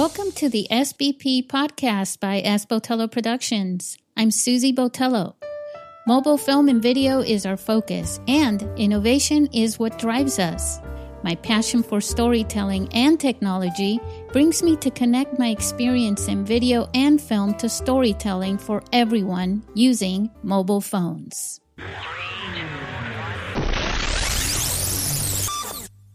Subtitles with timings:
[0.00, 2.64] Welcome to the SBP podcast by S.
[2.64, 3.98] Botello Productions.
[4.16, 5.34] I'm Susie Botello.
[6.06, 10.80] Mobile film and video is our focus, and innovation is what drives us.
[11.22, 14.00] My passion for storytelling and technology
[14.32, 20.30] brings me to connect my experience in video and film to storytelling for everyone using
[20.42, 21.60] mobile phones.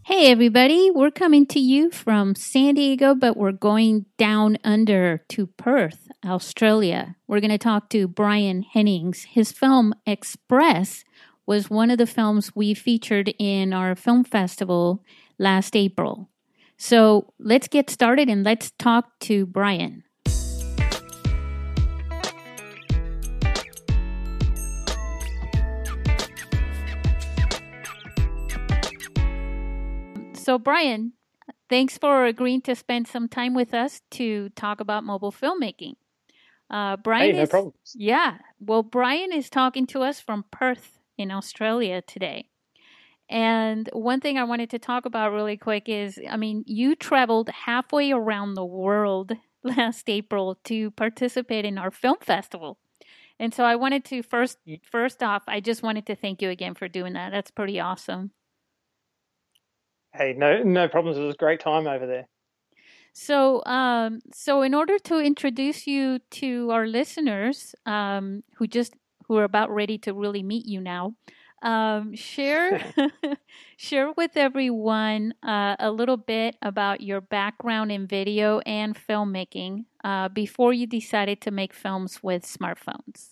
[0.08, 5.48] Hey, everybody, we're coming to you from San Diego, but we're going down under to
[5.48, 7.16] Perth, Australia.
[7.26, 9.24] We're going to talk to Brian Hennings.
[9.24, 11.02] His film Express
[11.44, 15.02] was one of the films we featured in our film festival
[15.40, 16.30] last April.
[16.76, 20.04] So let's get started and let's talk to Brian.
[30.46, 31.14] So, Brian,
[31.68, 35.94] thanks for agreeing to spend some time with us to talk about mobile filmmaking.
[36.70, 37.96] Uh, Brian hey, no is, problems.
[37.96, 38.38] Yeah.
[38.60, 42.46] Well, Brian is talking to us from Perth in Australia today.
[43.28, 47.48] And one thing I wanted to talk about really quick is I mean, you traveled
[47.48, 49.32] halfway around the world
[49.64, 52.78] last April to participate in our film festival.
[53.40, 54.58] And so I wanted to first
[54.88, 57.32] first off, I just wanted to thank you again for doing that.
[57.32, 58.30] That's pretty awesome.
[60.16, 61.18] Hey, no, no problems.
[61.18, 62.28] It was a great time over there.
[63.12, 68.94] So, um, so in order to introduce you to our listeners um, who just
[69.26, 71.14] who are about ready to really meet you now,
[71.62, 72.80] um, share
[73.76, 80.28] share with everyone uh, a little bit about your background in video and filmmaking uh,
[80.28, 83.30] before you decided to make films with smartphones.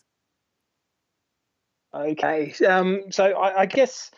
[1.95, 4.11] Okay, um, so I, I guess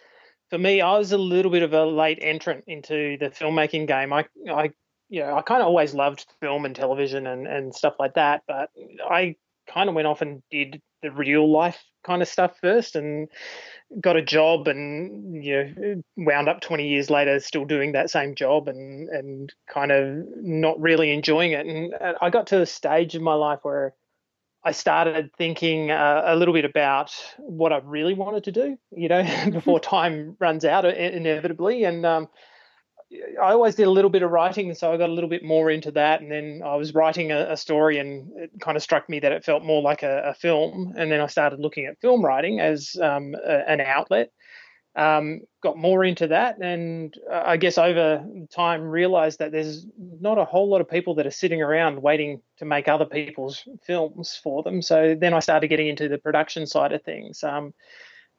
[0.50, 4.12] for me, I was a little bit of a late entrant into the filmmaking game.
[4.12, 4.70] I, I,
[5.08, 8.42] you know, I kind of always loved film and television and, and stuff like that,
[8.46, 8.70] but
[9.08, 9.36] I
[9.72, 13.28] kind of went off and did the real life kind of stuff first and
[14.00, 18.34] got a job and you know wound up 20 years later still doing that same
[18.34, 23.14] job and and kind of not really enjoying it and I got to a stage
[23.14, 23.94] in my life where
[24.66, 29.08] I started thinking uh, a little bit about what I really wanted to do, you
[29.08, 31.84] know, before time runs out inevitably.
[31.84, 32.26] And um,
[33.40, 35.70] I always did a little bit of writing, so I got a little bit more
[35.70, 36.20] into that.
[36.20, 39.30] And then I was writing a, a story, and it kind of struck me that
[39.30, 40.94] it felt more like a, a, film.
[40.96, 44.32] And then I started looking at film writing as um, a, an outlet
[44.96, 50.38] um, got more into that, and uh, I guess over time realized that there's not
[50.38, 54.40] a whole lot of people that are sitting around waiting to make other people's films
[54.42, 54.80] for them.
[54.80, 57.44] So then I started getting into the production side of things.
[57.44, 57.74] Um,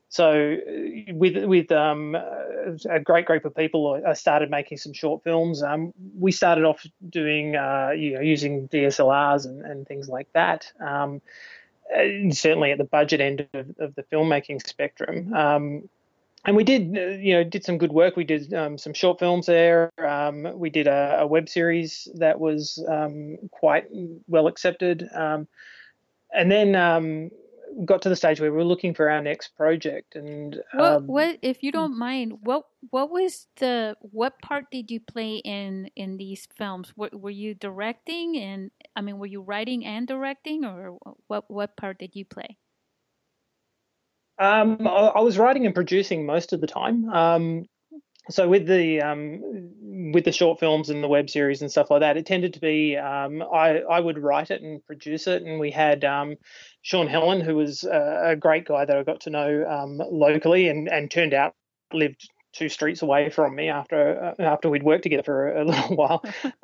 [0.10, 5.24] so uh, with with um, a great group of people, I started making some short
[5.24, 5.62] films.
[5.62, 10.72] Um, we started off doing uh, you know using DSLRs and, and things like that.
[10.80, 11.22] Um,
[12.32, 15.34] certainly at the budget end of, of the filmmaking spectrum.
[16.46, 18.16] And we did, uh, you know, did some good work.
[18.16, 19.92] We did um, some short films there.
[19.98, 23.86] Um, we did a, a, web series that was um, quite
[24.28, 25.48] well accepted, um,
[26.34, 27.32] and then um,
[27.86, 30.16] got to the stage where we were looking for our next project.
[30.16, 34.90] And what, um, what, if you don't mind, what, what was the, what part did
[34.90, 36.94] you play in in these films?
[36.96, 41.76] Were, were you directing, and I mean, were you writing and directing, or what, what
[41.78, 42.58] part did you play?
[44.40, 47.10] Um, I, I, was writing and producing most of the time.
[47.10, 47.66] Um,
[48.30, 52.02] so with the um, with the short films and the web series and stuff like
[52.02, 55.60] that, it tended to be um, I I would write it and produce it, and
[55.60, 56.36] we had um,
[56.82, 60.68] Sean Helen, who was a, a, great guy that I got to know um, locally,
[60.68, 61.56] and and turned out
[61.94, 65.66] lived two streets away from me after uh, after we'd worked together for a, a
[65.66, 66.24] little while.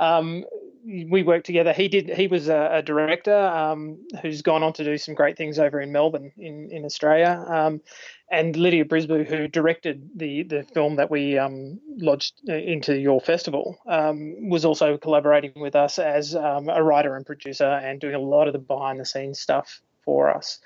[0.85, 1.71] We worked together.
[1.71, 2.09] He did.
[2.09, 5.79] He was a, a director um, who's gone on to do some great things over
[5.79, 7.43] in Melbourne, in in Australia.
[7.47, 7.81] Um,
[8.29, 13.21] and Lydia Brisbane, who directed the the film that we um, lodged uh, into your
[13.21, 18.15] festival, um, was also collaborating with us as um, a writer and producer, and doing
[18.15, 20.59] a lot of the behind the scenes stuff for us.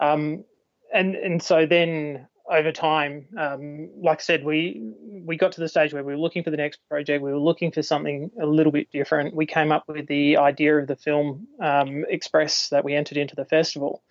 [0.00, 0.44] Um,
[0.92, 4.92] and and so then over time, um, like I said, we
[5.24, 7.22] we got to the stage where we were looking for the next project.
[7.22, 9.34] We were looking for something a little bit different.
[9.34, 13.34] We came up with the idea of the film um, Express that we entered into
[13.34, 14.02] the festival.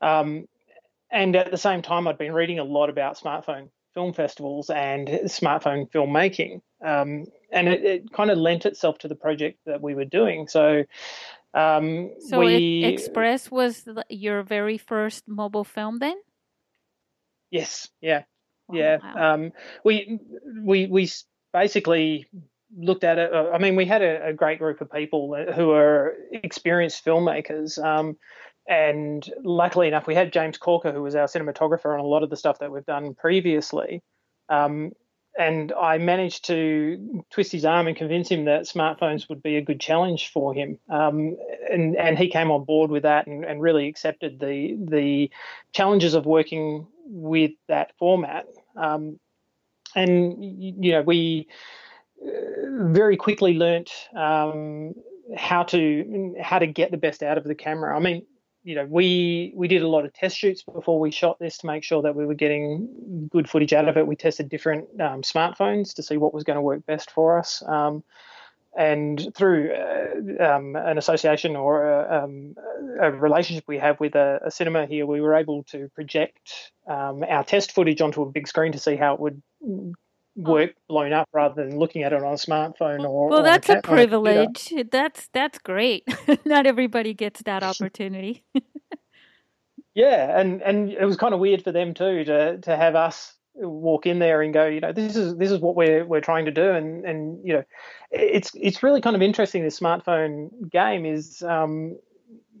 [0.00, 0.46] Um,
[1.12, 5.08] and at the same time, I'd been reading a lot about smartphone film festivals and
[5.08, 9.94] smartphone filmmaking, um, and it, it, kind of lent itself to the project that we
[9.94, 10.48] were doing.
[10.48, 10.84] So.
[11.52, 16.14] Um, so we, Express was your very first mobile film then?
[17.50, 18.22] Yes, yeah,
[18.72, 18.98] yeah.
[19.16, 19.52] Um,
[19.84, 20.20] we
[20.62, 21.10] we we
[21.52, 22.26] basically
[22.76, 23.32] looked at it.
[23.32, 27.82] I mean, we had a, a great group of people who are experienced filmmakers.
[27.82, 28.16] Um,
[28.68, 32.30] and luckily enough, we had James Corker, who was our cinematographer on a lot of
[32.30, 34.02] the stuff that we've done previously.
[34.48, 34.92] Um,
[35.38, 39.62] and I managed to twist his arm and convince him that smartphones would be a
[39.62, 40.78] good challenge for him.
[40.88, 41.36] Um,
[41.70, 45.30] and, and he came on board with that and, and really accepted the the
[45.72, 48.46] challenges of working with that format.
[48.76, 49.18] Um,
[49.94, 51.48] and you know, we
[52.22, 54.94] uh, very quickly learnt um,
[55.36, 57.96] how to how to get the best out of the camera.
[57.96, 58.24] I mean,
[58.62, 61.66] you know, we we did a lot of test shoots before we shot this to
[61.66, 64.06] make sure that we were getting good footage out of it.
[64.06, 67.62] We tested different um, smartphones to see what was going to work best for us.
[67.66, 68.04] Um,
[68.76, 72.54] and through uh, um, an association or a, um,
[73.00, 77.24] a, relationship we have with a, a, cinema here, we were able to project um,
[77.28, 79.42] our test footage onto a big screen to see how it would
[80.36, 83.68] work blown up rather than looking at it on a smartphone or well or that's
[83.68, 84.72] a, a privilege.
[84.90, 86.04] That's that's great.
[86.44, 88.44] Not everybody gets that opportunity.
[89.92, 93.34] Yeah and and it was kind of weird for them too to to have us
[93.60, 96.44] walk in there and go you know this is this is what we're we're trying
[96.44, 97.64] to do and and you know
[98.10, 101.96] it's it's really kind of interesting this smartphone game is um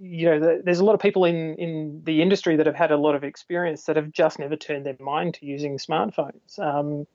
[0.00, 2.96] you know, there's a lot of people in, in the industry that have had a
[2.96, 6.58] lot of experience that have just never turned their mind to using smartphones.
[6.58, 7.06] Um,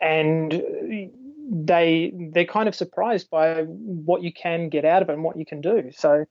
[0.00, 1.10] and
[1.50, 5.36] they they're kind of surprised by what you can get out of it and what
[5.36, 5.90] you can do.
[5.94, 6.24] So,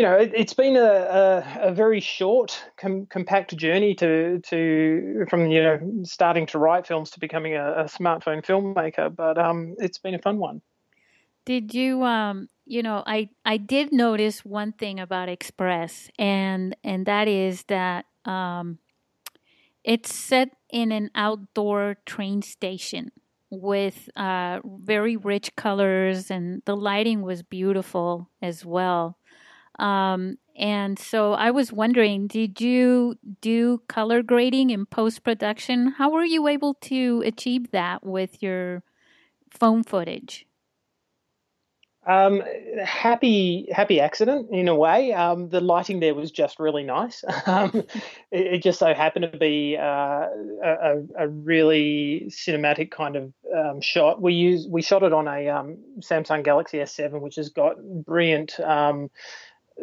[0.00, 5.26] you know, it, has been a, a, a, very short, com- compact journey to to
[5.28, 9.14] from you know starting to write films to becoming a, a smartphone filmmaker.
[9.14, 10.62] But um, it's been a fun one.
[11.44, 17.04] Did you um you know I I did notice one thing about Express and and
[17.04, 18.78] that is that um
[19.84, 23.12] it's set in an outdoor train station
[23.50, 29.18] with uh, very rich colors, and the lighting was beautiful as well.
[29.80, 35.94] Um, and so I was wondering, did you do color grading in post production?
[35.96, 38.82] How were you able to achieve that with your
[39.50, 40.46] phone footage?
[42.06, 42.42] Um,
[42.82, 45.12] happy, happy accident in a way.
[45.12, 47.24] Um, the lighting there was just really nice.
[47.46, 47.84] Um,
[48.30, 50.26] it, it, just so happened to be uh,
[50.62, 54.22] a, a, really cinematic kind of um, shot.
[54.22, 58.60] We use we shot it on a um, Samsung Galaxy S7, which has got brilliant
[58.60, 59.10] um,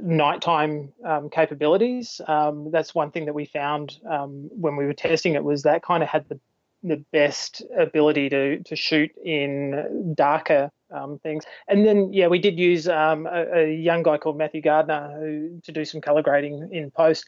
[0.02, 2.22] nighttime um, capabilities.
[2.28, 5.84] Um, that's one thing that we found um, when we were testing it was that
[5.84, 6.40] kind of had the
[6.84, 11.44] the best ability to to shoot in darker um, things.
[11.68, 15.60] And then, yeah, we did use um, a, a, young guy called Matthew Gardner who,
[15.64, 17.26] to do some color grading in post.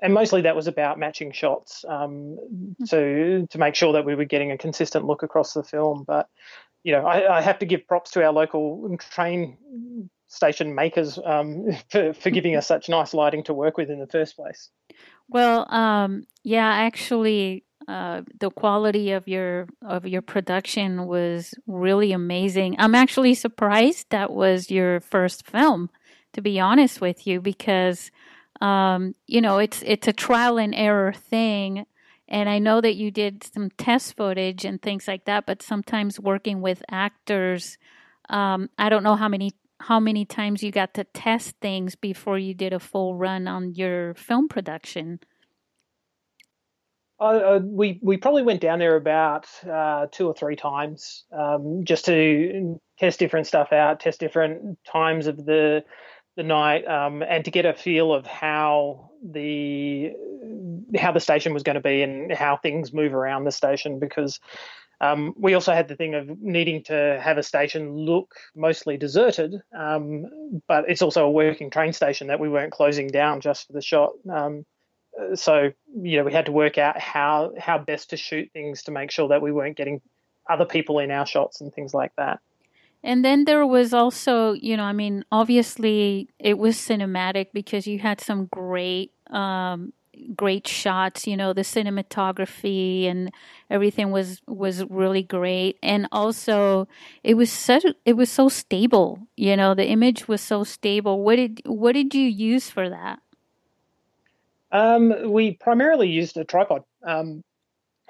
[0.00, 2.36] And mostly that was about matching shots um,
[2.88, 6.04] to to make sure that we were getting a consistent look across the film.
[6.04, 6.28] But
[6.82, 9.56] you know, I, I have to give props to our local train
[10.32, 14.06] station makers um, for, for giving us such nice lighting to work with in the
[14.06, 14.70] first place.
[15.28, 22.76] Well, um, yeah, actually, uh, the quality of your of your production was really amazing.
[22.78, 25.90] I'm actually surprised that was your first film,
[26.32, 28.10] to be honest with you, because
[28.60, 31.86] um, you know it's it's a trial and error thing.
[32.28, 36.18] And I know that you did some test footage and things like that, but sometimes
[36.18, 37.76] working with actors,
[38.30, 42.38] um, I don't know how many how many times you got to test things before
[42.38, 45.18] you did a full run on your film production.
[47.18, 52.04] Uh, we we probably went down there about uh, two or three times um, just
[52.04, 55.84] to test different stuff out, test different times of the
[56.36, 60.12] the night, um, and to get a feel of how the
[60.96, 63.98] how the station was going to be and how things move around the station.
[63.98, 64.40] Because
[65.02, 69.60] um, we also had the thing of needing to have a station look mostly deserted,
[69.76, 73.72] um, but it's also a working train station that we weren't closing down just for
[73.72, 74.12] the shot.
[74.32, 74.64] Um,
[75.34, 78.92] so you know we had to work out how how best to shoot things to
[78.92, 80.00] make sure that we weren't getting
[80.48, 82.40] other people in our shots and things like that.
[83.04, 87.98] And then there was also, you know, I mean, obviously it was cinematic because you
[87.98, 89.92] had some great um,
[90.36, 93.32] great shots you know the cinematography and
[93.70, 96.86] everything was was really great and also
[97.24, 101.36] it was such it was so stable you know the image was so stable what
[101.36, 103.20] did what did you use for that
[104.72, 106.82] um, we primarily used a tripod.
[107.04, 107.44] Um,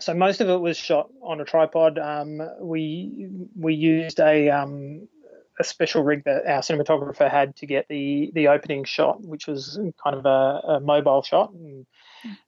[0.01, 1.99] so most of it was shot on a tripod.
[1.99, 5.09] Um, we we used a um,
[5.63, 9.79] a special rig that our cinematographer had to get the the opening shot, which was
[10.03, 11.87] kind of a, a mobile shot, and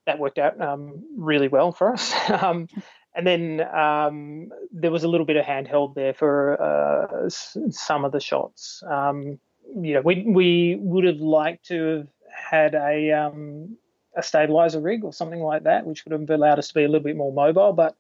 [0.07, 2.13] that worked out um, really well for us.
[2.45, 2.69] Um,
[3.17, 8.11] and then um, there was a little bit of handheld there for uh, some of
[8.11, 8.83] the shots.
[8.85, 9.39] Um,
[9.81, 13.77] you know, we we would have liked to have had a um,
[14.17, 16.89] a stabilizer rig or something like that, which would have allowed us to be a
[16.89, 17.73] little bit more mobile.
[17.73, 17.97] But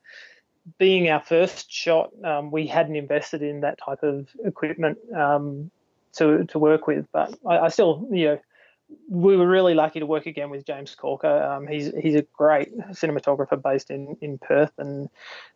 [0.78, 5.70] being our first shot, um, we hadn't invested in that type of equipment um,
[6.14, 7.06] to to work with.
[7.12, 8.40] But I, I, still, you know,
[9.08, 11.42] we were really lucky to work again with James Corker.
[11.42, 15.08] Um, he's he's a great cinematographer based in in Perth, and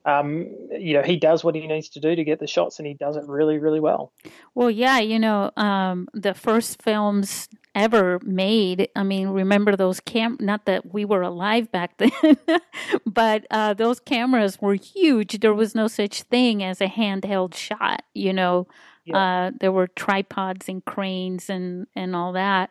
[0.05, 2.87] um, you know he does what he needs to do to get the shots, and
[2.87, 4.13] he does it really really well.
[4.55, 8.89] Well, yeah, you know, um, the first films ever made.
[8.97, 10.37] I mean, remember those cam?
[10.41, 12.37] Not that we were alive back then,
[13.07, 15.41] but uh, those cameras were huge.
[15.41, 18.03] There was no such thing as a handheld shot.
[18.15, 18.67] You know,
[19.05, 19.19] yeah.
[19.19, 22.71] uh, there were tripods and cranes and and all that.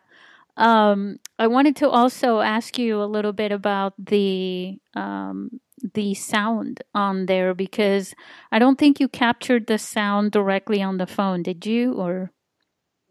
[0.58, 5.60] Um, I wanted to also ask you a little bit about the um,
[5.94, 8.12] the sound on there because
[8.50, 11.94] I don't think you captured the sound directly on the phone, did you?
[11.94, 12.32] Or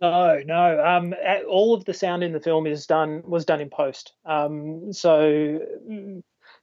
[0.02, 0.86] no, no.
[0.86, 1.16] Um,
[1.50, 4.14] all of the sound in the film is done was done in post.
[4.26, 5.60] Um, so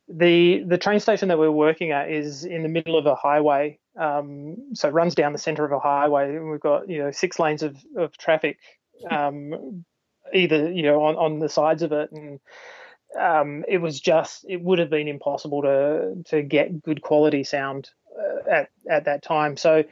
[0.07, 3.79] the the train station that we're working at is in the middle of a highway.
[3.99, 7.11] Um, so it runs down the center of a highway, and we've got you know
[7.11, 8.59] six lanes of of traffic,
[9.11, 9.85] um,
[10.33, 12.41] either you know on on the sides of it, and
[13.19, 17.91] um, it was just it would have been impossible to to get good quality sound
[18.19, 19.57] uh, at at that time.
[19.57, 19.85] So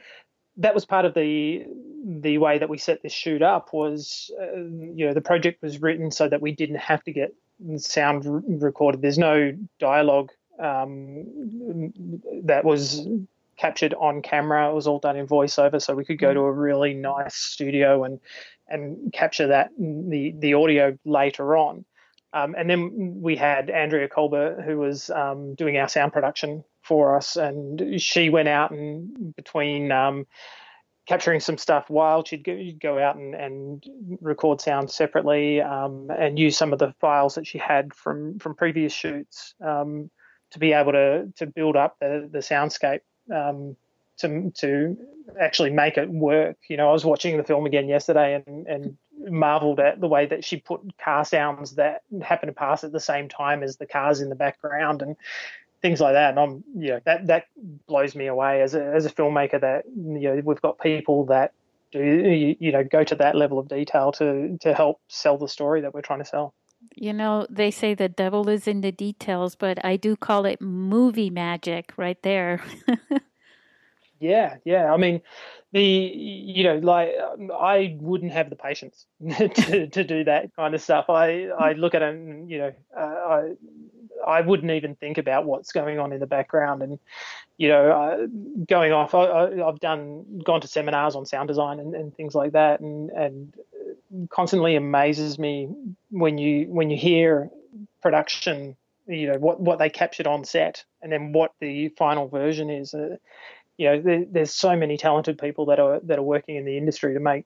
[0.57, 1.65] that was part of the
[2.05, 5.81] the way that we set this shoot up was uh, you know the project was
[5.81, 7.33] written so that we didn't have to get
[7.77, 8.25] sound
[8.61, 11.91] recorded there's no dialogue um,
[12.43, 13.07] that was
[13.57, 14.69] captured on camera.
[14.69, 18.03] It was all done in voiceover so we could go to a really nice studio
[18.03, 18.19] and
[18.67, 21.85] and capture that the the audio later on.
[22.33, 27.15] Um, and then we had Andrea Colbert, who was um, doing our sound production for
[27.15, 30.25] us, and she went out and between um,
[31.05, 33.85] capturing some stuff while she'd go, go out and, and,
[34.21, 38.55] record sound separately um, and use some of the files that she had from from
[38.55, 40.09] previous shoots um,
[40.51, 43.75] to be able to to build up the the soundscape um,
[44.17, 44.97] to to
[45.39, 46.57] actually make it work.
[46.69, 48.97] You know, I was watching the film again yesterday and and
[49.29, 52.99] marveled at the way that she put car sounds that happen to pass at the
[52.99, 55.15] same time as the cars in the background and
[55.81, 56.31] things like that.
[56.31, 57.45] And I'm, you know, that that
[57.87, 59.61] blows me away as a as a filmmaker.
[59.61, 61.53] That you know, we've got people that
[61.91, 65.47] do you, you know go to that level of detail to to help sell the
[65.47, 66.53] story that we're trying to sell.
[66.95, 70.61] You know, they say the devil is in the details, but I do call it
[70.61, 72.61] movie magic right there.
[74.19, 74.93] yeah, yeah.
[74.93, 75.21] I mean,
[75.73, 77.09] the you know like
[77.59, 81.09] I wouldn't have the patience to, to do that kind of stuff.
[81.09, 83.53] I I look at it and you know uh, I
[84.25, 86.99] I wouldn't even think about what's going on in the background and
[87.57, 88.27] you know uh,
[88.67, 89.15] going off.
[89.15, 93.09] I, have done gone to seminars on sound design and, and things like that and
[93.09, 93.55] and
[94.29, 95.69] constantly amazes me
[96.09, 97.49] when you when you hear
[98.01, 98.75] production
[99.07, 102.93] you know what what they captured on set and then what the final version is.
[102.93, 103.17] Uh,
[103.75, 106.77] you know, there, there's so many talented people that are that are working in the
[106.77, 107.45] industry to make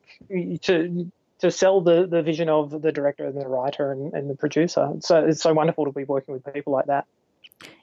[0.63, 4.36] to to sell the, the vision of the director and the writer and, and the
[4.36, 4.91] producer.
[5.00, 7.05] So it's so wonderful to be working with people like that.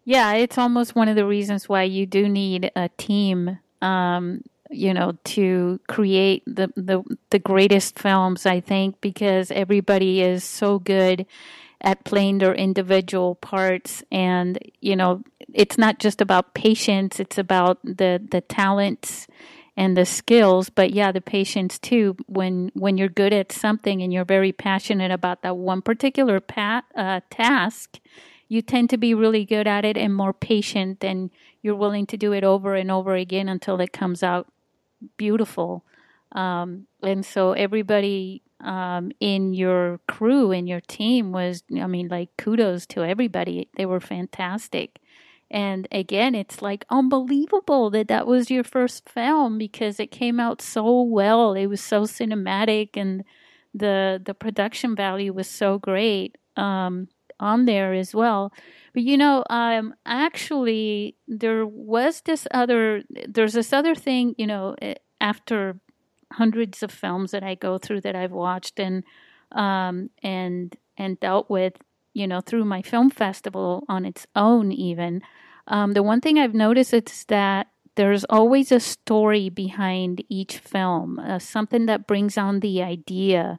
[0.04, 4.94] Yeah, it's almost one of the reasons why you do need a team, um, you
[4.94, 8.47] know, to create the, the the greatest films.
[8.47, 11.26] I think because everybody is so good
[11.85, 17.78] at playing their individual parts and you know it's not just about patience it's about
[17.85, 19.26] the the talents
[19.76, 24.12] and the skills but yeah the patience too when when you're good at something and
[24.12, 28.00] you're very passionate about that one particular pat, uh, task
[28.49, 31.30] you tend to be really good at it and more patient and
[31.61, 34.47] you're willing to do it over and over again until it comes out
[35.16, 35.84] beautiful
[36.34, 42.30] um, and so everybody um, in your crew and your team was, I mean, like
[42.37, 43.68] kudos to everybody.
[43.76, 44.99] They were fantastic.
[45.50, 50.61] And again, it's like unbelievable that that was your first film because it came out
[50.61, 51.52] so well.
[51.52, 53.25] It was so cinematic and
[53.76, 57.08] the the production value was so great um,
[57.40, 58.52] on there as well.
[58.92, 63.02] But you know, um, actually, there was this other.
[63.28, 64.34] There's this other thing.
[64.38, 65.78] You know, eh, after
[66.32, 69.04] hundreds of films that I go through that I've watched and
[69.52, 71.74] um, and and dealt with,
[72.12, 74.72] you know, through my film festival on its own.
[74.72, 75.22] Even
[75.66, 81.18] um, the one thing I've noticed is that there's always a story behind each film,
[81.18, 83.58] uh, something that brings on the idea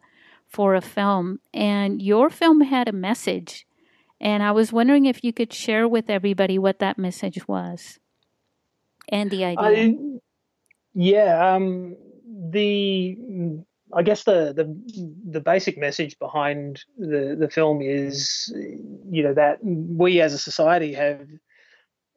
[0.56, 1.40] for a film.
[1.54, 3.68] And your film had a message,
[4.22, 8.00] and I was wondering if you could share with everybody what that message was.
[9.10, 9.94] and the idea.
[9.94, 9.96] I,
[10.94, 11.96] yeah, um,
[12.52, 13.18] the
[13.94, 14.66] I guess the, the
[15.32, 18.54] the basic message behind the the film is,
[19.10, 21.28] you know, that we as a society have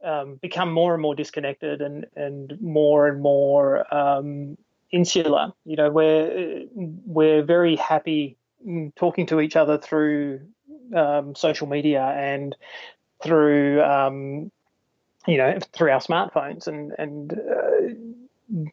[0.04, 4.56] um, become more and more disconnected and and more and more um,
[4.92, 5.52] insular.
[5.64, 8.36] You know, we're we're very happy
[8.96, 10.40] talking to each other through
[10.94, 12.56] um, social media and
[13.22, 14.50] through um,
[15.26, 18.68] you know through our smartphones and and uh,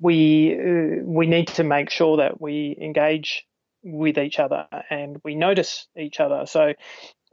[0.00, 3.46] we uh, we need to make sure that we engage
[3.82, 6.44] with each other and we notice each other.
[6.46, 6.74] So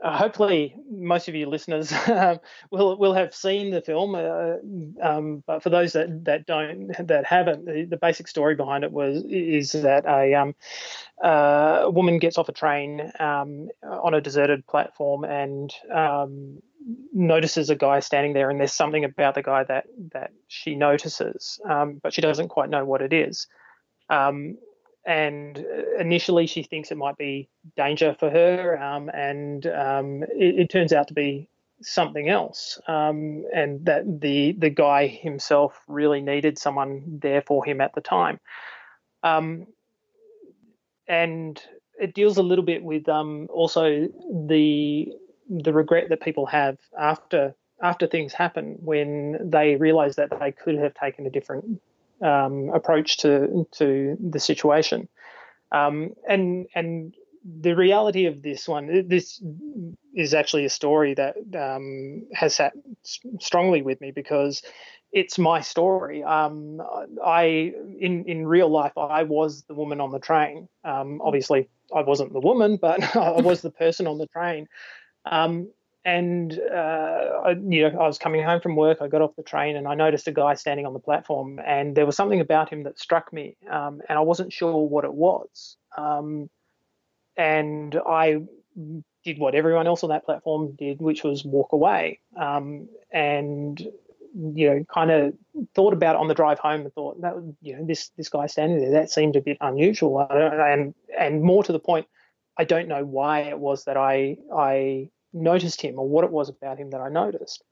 [0.03, 2.39] uh, hopefully most of you listeners um,
[2.71, 4.55] will will have seen the film, uh,
[5.01, 8.91] um, but for those that, that don't that haven't, the, the, basic story behind it
[8.91, 10.55] was is that a um,
[11.23, 16.61] uh, woman gets off a train um, on a deserted platform and um,
[17.13, 21.61] notices a guy standing there, and there's something about the guy that that she notices,
[21.65, 23.47] but she doesn't quite know what it is.
[24.09, 24.57] Um,
[25.05, 25.57] and
[25.99, 30.93] initially, she thinks it might be danger for her, um, and um, it, it, turns
[30.93, 31.49] out to be
[31.81, 37.81] something else, um, and that the the guy himself really needed someone there for him
[37.81, 38.39] at the time.
[39.23, 39.67] Um,
[41.07, 41.61] and
[41.99, 44.07] it deals a little bit with um, also
[44.47, 45.13] the
[45.49, 50.75] the regret that people have after after things happen when they realize that they could
[50.75, 51.81] have taken a different
[52.23, 55.07] um, approach to to the situation.
[55.71, 57.13] Um, and and
[57.43, 59.43] the reality of this one, this
[60.13, 62.73] is actually a story that um, has sat
[63.39, 64.61] strongly with me because
[65.11, 66.23] it's my story.
[66.23, 66.81] Um,
[67.23, 70.69] I in in real life, I was the woman on the train.
[70.83, 74.67] Um, obviously, I wasn't the woman, but I was the person on the train.
[76.05, 78.97] And uh, I, you know, I was coming home from work.
[79.01, 81.95] I got off the train and I noticed a guy standing on the platform, and
[81.95, 85.13] there was something about him that struck me, um, and I wasn't sure what it
[85.13, 85.77] was.
[85.97, 86.49] Um,
[87.37, 88.41] and I
[89.23, 92.19] did what everyone else on that platform did, which was walk away.
[92.35, 93.79] Um, and
[94.35, 95.33] you know, kind of
[95.75, 98.47] thought about it on the drive home and thought that you know this this guy
[98.47, 102.07] standing there that seemed a bit unusual, and and more to the point,
[102.57, 106.49] I don't know why it was that I I noticed him or what it was
[106.49, 107.63] about him that I noticed.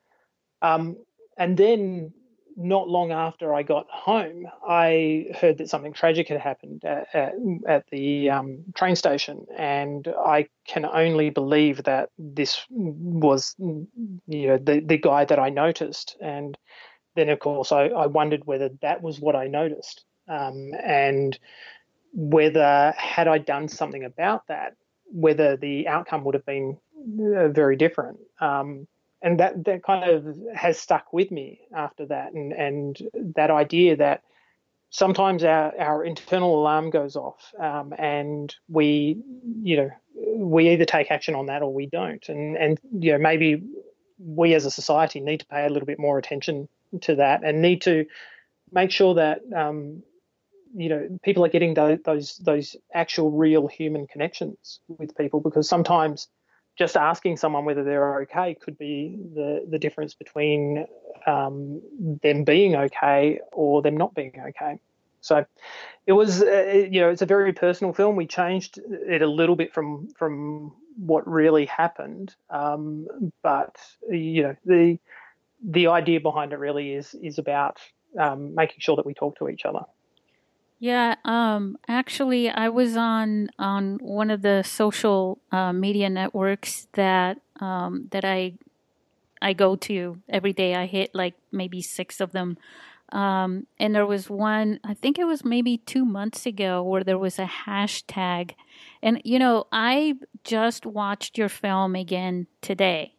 [0.62, 0.97] Um,
[1.38, 2.13] and then,
[2.58, 7.34] not long after I got home, I heard that something tragic had happened at, at,
[7.67, 13.88] at the um, train station, and I can only believe that this was, you
[14.28, 16.17] know, the the guy that I noticed.
[16.21, 16.58] And
[17.15, 21.38] then, of course, I, I wondered whether that was what I noticed, um, and
[22.13, 28.19] whether had I done something about that, whether the outcome would have been very different.
[28.39, 28.87] Um,
[29.21, 32.33] and that, that kind of has stuck with me after that.
[32.33, 32.97] And, and
[33.35, 34.23] that idea that
[34.89, 39.21] sometimes our, our internal alarm goes off um, and we,
[39.61, 39.89] you know,
[40.35, 42.27] we either take action on that or we don't.
[42.29, 43.61] And, and, you know, maybe
[44.19, 46.67] we as a society need to pay a little bit more attention
[47.01, 48.05] to that and need to
[48.71, 50.03] make sure that um,
[50.75, 56.27] you know people are getting those those actual real human connections with people because sometimes
[56.82, 60.88] just asking someone whether they're okay could be the the difference between
[61.28, 61.80] um,
[62.24, 64.80] them being okay or them not being okay.
[65.22, 65.46] So
[66.08, 68.15] it was uh, you know it's a very personal film.
[68.15, 73.06] We changed it a little bit from from what really happened, um,
[73.44, 73.76] but
[74.10, 74.98] you know the
[75.63, 77.78] the idea behind it really is is about
[78.17, 79.86] um, making sure that we talk to each other.
[80.82, 87.39] Yeah, um, actually, I was on on one of the social uh, media networks that
[87.60, 88.54] um, that I
[89.41, 90.76] I go to every day.
[90.76, 92.58] I hit like maybe six of them,
[93.12, 94.80] um, and there was one.
[94.84, 98.54] I think it was maybe two months ago where there was a hashtag,
[99.04, 103.15] and you know, I just watched your film again today,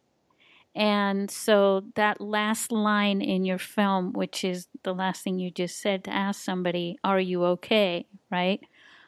[0.75, 5.79] and so that last line in your film, which is the last thing you just
[5.79, 8.07] said to ask somebody, Are you okay?
[8.31, 8.61] Right?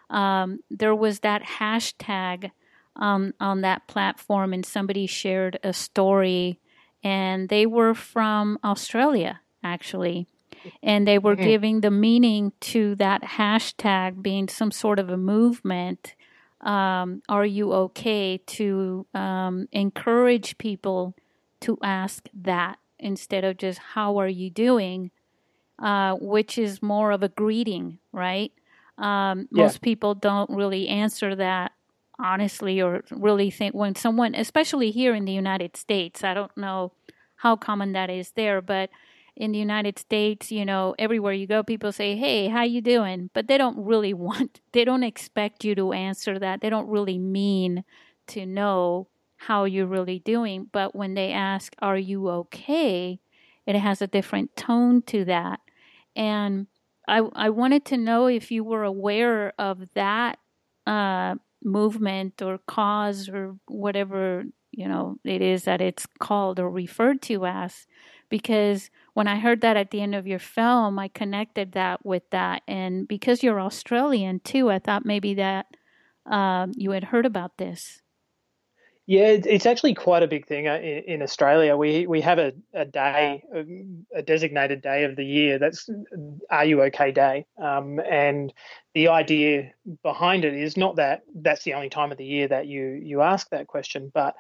[0.10, 2.52] Um, there was that hashtag
[2.96, 6.60] um, on that platform, and somebody shared a story,
[7.04, 10.28] and they were from Australia, actually.
[10.82, 11.46] And they were mm-hmm.
[11.46, 16.16] giving the meaning to that hashtag being some sort of a movement.
[16.62, 18.38] Um, are you okay?
[18.38, 21.16] To um, encourage people
[21.66, 25.12] to ask that instead of just how are you doing
[25.80, 28.52] uh, which is more of a greeting right
[28.98, 29.64] um, yeah.
[29.64, 31.72] most people don't really answer that
[32.18, 36.94] honestly or really think when someone especially here in the united states i don't know
[37.38, 38.90] how common that is there but
[39.36, 43.30] in the United States, you know, everywhere you go, people say, "Hey, how you doing?"
[43.34, 44.62] But they don't really want.
[44.72, 46.62] They don't expect you to answer that.
[46.62, 47.84] They don't really mean
[48.28, 49.08] to know
[49.48, 50.68] how you're really doing.
[50.72, 53.20] But when they ask, "Are you okay?"
[53.66, 55.60] it has a different tone to that.
[56.16, 56.68] And
[57.08, 60.40] I I wanted to know if you were aware of that
[60.88, 67.22] uh, movement or cause or whatever you know it is that it's called or referred
[67.24, 67.88] to as
[68.30, 72.24] because when I heard that at the end of your film, I connected that with
[72.32, 72.64] that.
[72.68, 75.68] And because you're Australian too, I thought maybe that
[76.26, 78.02] um, you had heard about this.
[79.08, 81.78] Yeah, it's actually quite a big thing uh, in Australia.
[81.78, 83.44] We we have a, a day,
[84.16, 85.88] a designated day of the year that's
[86.50, 88.52] Are You OK Day, um, and
[88.96, 92.66] the idea behind it is not that that's the only time of the year that
[92.66, 94.36] you you ask that question, but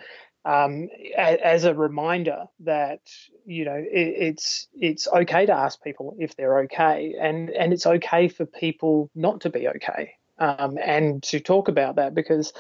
[0.45, 3.01] um, as a reminder that
[3.45, 7.85] you know it, it's it's okay to ask people if they're okay, and and it's
[7.85, 12.51] okay for people not to be okay, um, and to talk about that because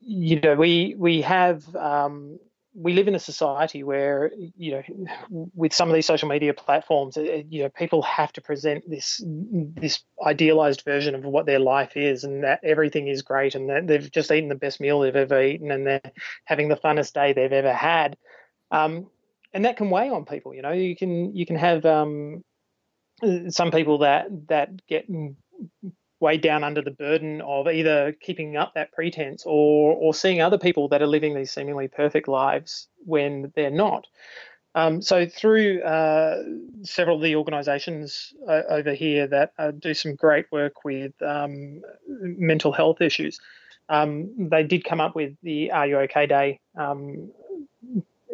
[0.00, 2.38] you know we we have um,
[2.74, 7.16] we live in a society where you know with some of these social media platforms
[7.16, 12.24] you know people have to present this this idealized version of what their life is
[12.24, 15.42] and that everything is great and that they've just eaten the best meal they've ever
[15.42, 16.12] eaten and they're
[16.44, 18.16] having the funnest day they've ever had.
[18.70, 19.08] Um,
[19.54, 22.44] and that can weigh on people you know you can you can have um,
[23.48, 25.06] some people that that get
[26.20, 30.58] weighed down under the burden of either keeping up that pretense or or seeing other
[30.58, 34.06] people that are living these seemingly perfect lives when they're not.
[34.74, 36.42] Um, so through uh,
[36.82, 41.82] several of the organisations uh, over here that uh, do some great work with um,
[42.06, 43.40] mental health issues,
[43.88, 47.30] um, they did come up with the Are You OK Day um,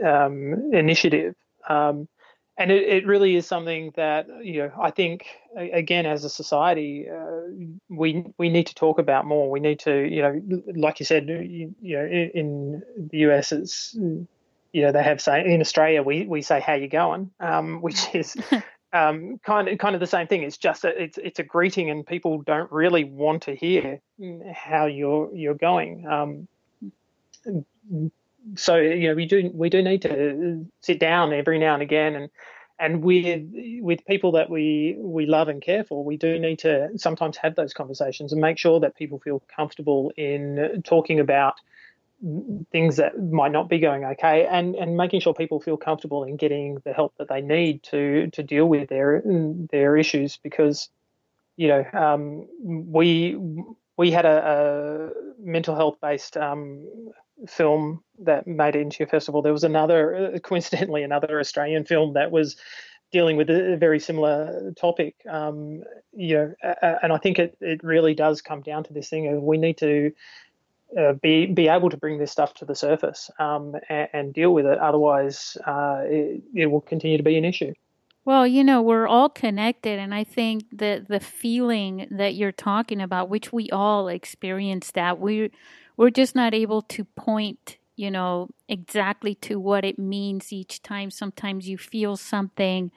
[0.04, 1.34] um, initiative.
[1.68, 2.08] Um,
[2.56, 7.06] and it, it really is something that you know I think again as a society
[7.08, 7.42] uh,
[7.88, 9.50] we we need to talk about more.
[9.50, 10.40] We need to you know
[10.76, 15.20] like you said you, you know in, in, the US it's you know they have
[15.20, 18.36] say in Australia we we say how you going um, which is
[18.94, 20.44] um, kind of kind of the same thing.
[20.44, 24.00] It's just a, it's it's a greeting and people don't really want to hear
[24.54, 26.06] how you're you're going.
[26.06, 26.48] Um,
[28.56, 32.14] so you know we do we do need to sit down every now and again
[32.14, 32.30] and
[32.78, 33.42] and with
[33.80, 37.54] with people that we we love and care for we do need to sometimes have
[37.54, 41.54] those conversations and make sure that people feel comfortable in talking about
[42.72, 46.36] things that might not be going okay and and making sure people feel comfortable in
[46.36, 49.22] getting the help that they need to to deal with their
[49.70, 50.88] their issues because
[51.56, 53.36] you know um, we
[53.96, 56.86] we had a, a mental health based um,
[57.48, 59.42] film that made it into your festival.
[59.42, 62.56] There was another, uh, coincidentally, another Australian film that was
[63.12, 65.14] dealing with a very similar topic.
[65.28, 69.28] Um, you know, and I think it, it really does come down to this thing
[69.28, 70.12] of we need to
[70.98, 74.52] uh, be be able to bring this stuff to the surface um, and, and, deal
[74.52, 74.78] with it.
[74.78, 77.72] Otherwise, uh, it, it will continue to be an issue.
[78.24, 83.00] Well, you know, we're all connected, and I think that the feeling that you're talking
[83.00, 85.50] about, which we all experience, that we
[85.96, 91.10] we're just not able to point, you know, exactly to what it means each time.
[91.10, 92.90] Sometimes you feel something,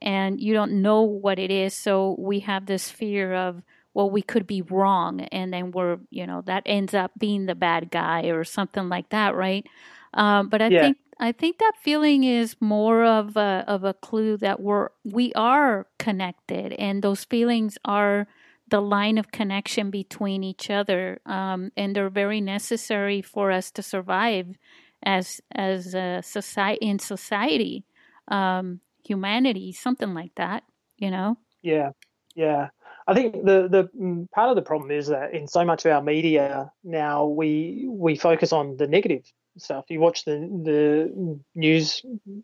[0.00, 3.62] and you don't know what it is, so we have this fear of,
[3.94, 7.54] well, we could be wrong, and then we're, you know, that ends up being the
[7.54, 9.66] bad guy or something like that, right?
[10.14, 10.80] Um, but I yeah.
[10.80, 15.32] think I think that feeling is more of a of a clue that we're we
[15.34, 18.26] are connected, and those feelings are
[18.68, 23.82] the line of connection between each other, um, and they're very necessary for us to
[23.82, 24.56] survive
[25.02, 27.84] as as a society in society,
[28.28, 30.64] um, humanity, something like that.
[30.98, 31.38] You know?
[31.62, 31.90] Yeah,
[32.34, 32.68] yeah.
[33.06, 35.92] I think the the mm, part of the problem is that in so much of
[35.92, 39.22] our media now we we focus on the negative
[39.58, 39.84] stuff.
[39.88, 40.32] You watch the
[40.64, 42.02] the news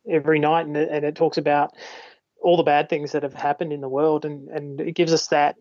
[0.09, 1.73] every night, and it, and it talks about
[2.41, 5.27] all the bad things that have happened in the world, and and it gives us
[5.29, 5.57] that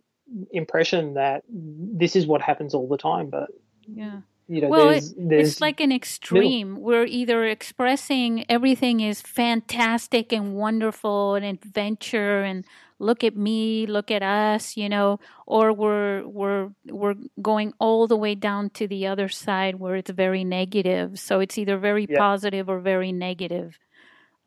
[0.52, 3.30] impression that this is what happens all the time.
[3.30, 3.50] But
[3.88, 4.22] yeah.
[4.48, 6.74] You know, well, there's, there's it's like an extreme.
[6.74, 6.84] Middle.
[6.84, 12.66] We're either expressing everything is fantastic and wonderful and adventure and
[13.00, 18.18] look at me, look at us, you know, or we're we're we're going all the
[18.18, 21.18] way down to the other side where it's very negative.
[21.18, 22.18] So it's either very yeah.
[22.18, 23.78] positive or very negative.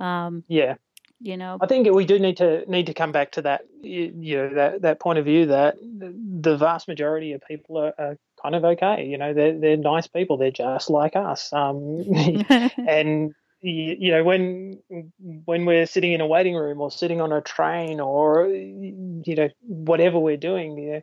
[0.01, 0.75] Um, yeah.
[1.20, 4.12] You know, I think we do need to need to come back to that, you
[4.12, 8.55] know, that that point of view that the vast majority of people are, are kind
[8.55, 9.07] of okay.
[9.07, 10.37] You know, they're they're nice people.
[10.37, 11.53] They're just like us.
[11.53, 12.05] Um,
[12.88, 14.79] and you, you know when
[15.46, 19.48] when we're sitting in a waiting room or sitting on a train or you know
[19.62, 21.00] whatever we're doing you know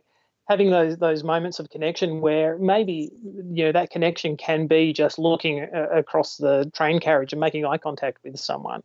[0.48, 5.18] having those those moments of connection where maybe you know that connection can be just
[5.18, 8.82] looking a- across the train carriage and making eye contact with someone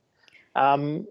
[0.56, 1.06] um,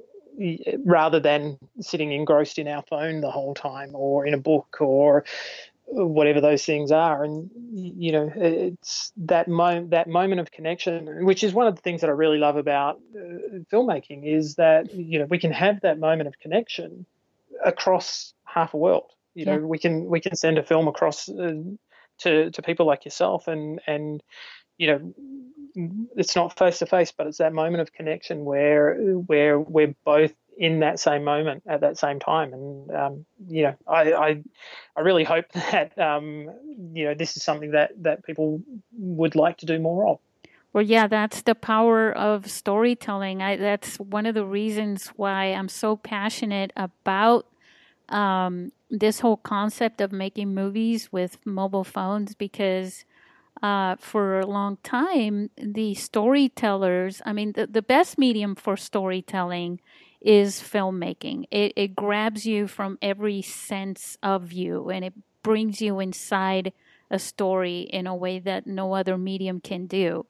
[0.84, 5.24] rather than sitting engrossed in our phone the whole time or in a book or
[5.88, 11.44] whatever those things are and you know it's that moment that moment of connection which
[11.44, 15.18] is one of the things that I really love about uh, filmmaking is that you
[15.18, 17.06] know we can have that moment of connection
[17.64, 19.56] across half a world you yeah.
[19.56, 21.62] know we can we can send a film across uh,
[22.18, 24.22] to to people like yourself and and
[24.78, 25.14] you know
[26.16, 30.32] it's not face to face but it's that moment of connection where where we're both
[30.56, 32.52] in that same moment at that same time.
[32.52, 34.42] And um, you know, I, I,
[34.96, 36.48] I really hope that um,
[36.92, 38.62] you know this is something that that people
[38.98, 40.18] would like to do more of.
[40.72, 43.42] Well, yeah, that's the power of storytelling.
[43.42, 47.46] I, that's one of the reasons why I'm so passionate about
[48.10, 53.04] um, this whole concept of making movies with mobile phones because.
[53.62, 59.80] Uh, for a long time, the storytellers, I mean, the, the best medium for storytelling
[60.20, 61.44] is filmmaking.
[61.50, 66.72] It, it grabs you from every sense of you and it brings you inside
[67.10, 70.26] a story in a way that no other medium can do.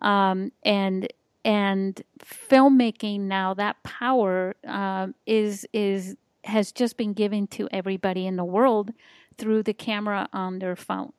[0.00, 1.08] Um, and
[1.44, 8.36] and filmmaking now that power um, is is has just been given to everybody in
[8.36, 8.90] the world
[9.36, 11.12] through the camera on their phone.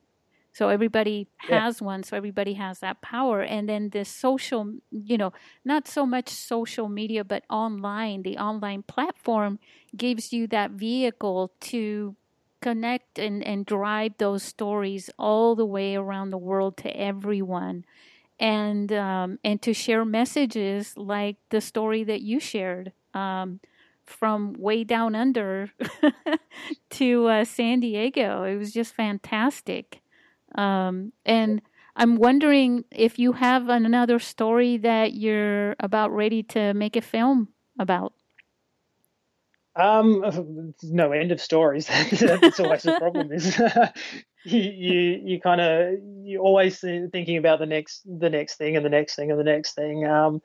[0.59, 1.85] So everybody has yeah.
[1.85, 3.41] one, so everybody has that power.
[3.41, 5.31] And then the social, you know,
[5.63, 9.59] not so much social media, but online, the online platform
[9.95, 12.17] gives you that vehicle to
[12.59, 17.85] connect and, and drive those stories all the way around the world to everyone.
[18.37, 23.61] And um, and to share messages like the story that you shared um,
[24.05, 25.71] from way down under
[26.89, 28.43] to uh, San Diego.
[28.43, 30.01] It was just fantastic.
[30.55, 31.61] Um, and
[31.95, 37.49] I'm wondering if you have another story that you're about ready to make a film
[37.77, 38.13] about.
[39.79, 41.87] Um, no end of stories.
[42.11, 43.31] That's always the problem.
[43.31, 43.57] Is
[44.43, 48.89] you you, kind of you always thinking about the next the next thing and the
[48.89, 50.05] next thing and the next thing.
[50.05, 50.41] Um,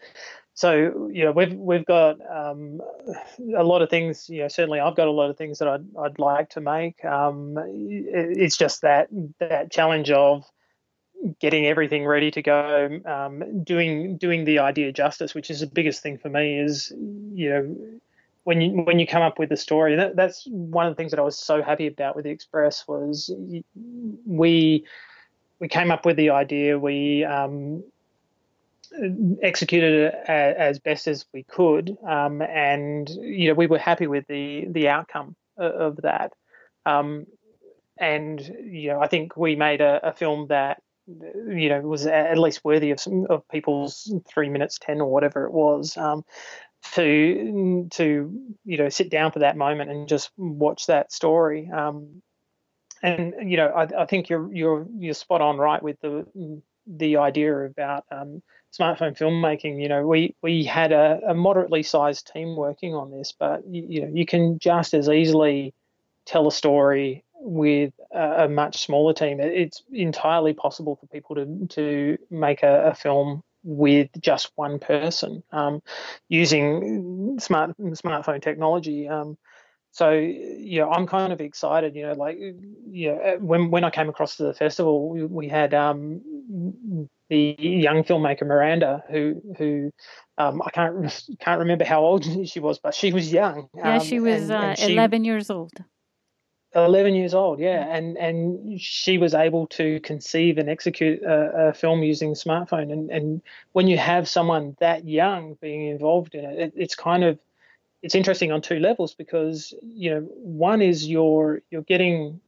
[0.54, 2.80] so you know we've we've got um,
[3.56, 4.28] a lot of things.
[4.28, 7.04] You know, certainly I've got a lot of things that I'd I'd like to make.
[7.04, 9.08] Um, it's just that
[9.40, 10.44] that challenge of
[11.40, 16.02] getting everything ready to go, um, doing doing the idea justice, which is the biggest
[16.02, 16.60] thing for me.
[16.60, 17.76] Is you know
[18.44, 21.10] when you when you come up with the story, that, that's one of the things
[21.10, 23.34] that I was so happy about with the Express was
[24.26, 24.84] we
[25.58, 26.78] we came up with the idea.
[26.78, 27.82] We um,
[29.42, 34.26] executed it as best as we could, um, and you know we were happy with
[34.28, 36.32] the the outcome of that.
[36.86, 37.26] Um,
[37.98, 42.38] and you know, I think we made a, a, film that you know was at
[42.38, 45.96] least worthy of some of people's three minutes ten or whatever it was.
[45.96, 46.24] Um,
[46.92, 51.70] to to you know sit down for that moment and just watch that story.
[51.70, 52.22] Um,
[53.02, 56.26] and you know, I, I think you're you're you're spot on right with the
[56.86, 58.42] the idea about um,
[58.78, 63.32] smartphone filmmaking, you know, we we had a, a, moderately sized team working on this,
[63.32, 65.72] but you, you, know, you can just as easily
[66.26, 69.40] tell a story with a, a much smaller team.
[69.40, 75.42] It's entirely possible for people to to make a, a film with just one person
[75.50, 75.82] um,
[76.28, 79.08] using smart smartphone technology.
[79.08, 79.36] Um,
[79.90, 81.94] so yeah, I'm kind of excited.
[81.94, 82.38] You know, like
[82.88, 86.20] yeah, when when I came across to the festival, we, we had um,
[87.30, 89.92] the young filmmaker Miranda, who who
[90.36, 93.68] um, I can't can't remember how old she was, but she was young.
[93.76, 95.72] Yeah, she um, was and, uh, and she, 11 years old.
[96.74, 97.96] 11 years old, yeah, mm.
[97.96, 102.92] and and she was able to conceive and execute a, a, film using a smartphone.
[102.92, 107.24] And and when you have someone that young being involved in it, it, it's kind
[107.24, 107.38] of
[108.02, 112.40] it's interesting on two levels because you know one is you're you're getting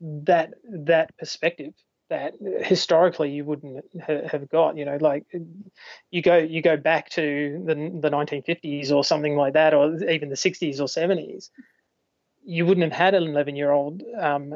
[0.00, 1.74] that that perspective
[2.08, 5.26] that historically you wouldn't have got you know like
[6.10, 10.30] you go you go back to the the 1950s or something like that or even
[10.30, 11.50] the 60s or 70s
[12.50, 14.54] you wouldn't have had an 11 year old um,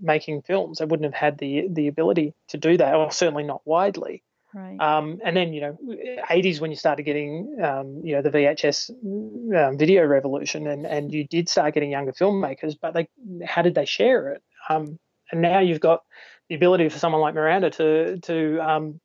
[0.00, 3.62] making films they wouldn't have had the the ability to do that or certainly not
[3.64, 4.22] widely
[4.52, 4.80] Right.
[4.80, 5.78] Um, and then you know,
[6.28, 11.12] 80s when you started getting um, you know the VHS um, video revolution, and and
[11.12, 13.08] you did start getting younger filmmakers, but they
[13.46, 14.42] how did they share it?
[14.68, 14.98] Um,
[15.30, 16.02] and now you've got
[16.48, 19.00] the ability for someone like Miranda to to um,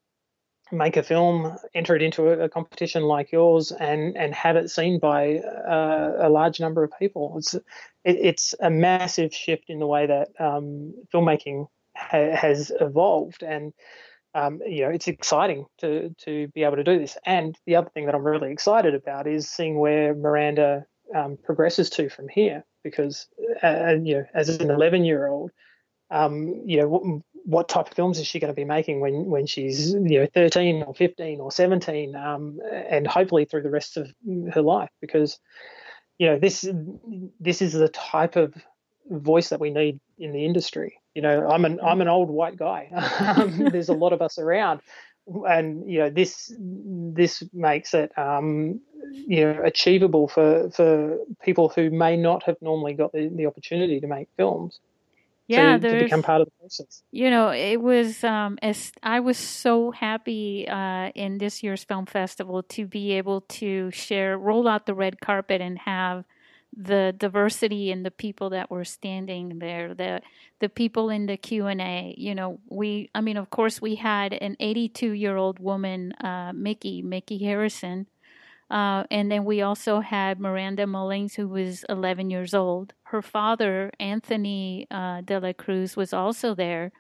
[0.72, 4.72] make a film, enter it into a, a, competition like yours, and and have it
[4.72, 7.36] seen by uh, a large number of people.
[7.38, 7.56] It's
[8.06, 13.74] it, it's a massive shift in the way that um, filmmaking ha- has evolved, and
[14.34, 17.18] um, you know it's exciting to to be able to do this.
[17.26, 21.90] And the other thing that I'm really excited about is seeing where Miranda um, progresses
[21.92, 23.28] to from here, because
[23.64, 25.52] uh, you know as an 11 year old.
[26.12, 29.48] Um, you know, what type of films is she going to be making when when
[29.48, 34.12] she's you know 13 or 15 or 17 um, and hopefully through the rest of
[34.54, 35.40] her life because
[36.18, 36.68] you know this
[37.40, 38.54] this is the type of
[39.10, 41.00] voice that we need in the industry.
[41.14, 42.90] You know i'm an i'm an old white guy.
[43.20, 44.82] Um, there's a lot of us around.
[45.28, 48.80] And you know this this makes it um,
[49.12, 54.00] you know achievable for for people who may not have normally got the, the opportunity
[54.00, 54.80] to make films
[55.48, 57.04] yeah, to, to become part of the process.
[57.12, 62.06] You know, it was um, as I was so happy uh, in this year's film
[62.06, 66.26] festival to be able to share, roll out the red carpet, and have
[66.78, 70.22] the diversity in the people that were standing there the
[70.60, 74.58] the people in the q&a you know we i mean of course we had an
[74.60, 78.08] 82 year old woman uh, mickey mickey harrison
[78.70, 82.94] uh, and then we also had Miranda Mullings, who was 11 years old.
[83.16, 86.92] Her father, Anthony uh, De La Cruz, was also there.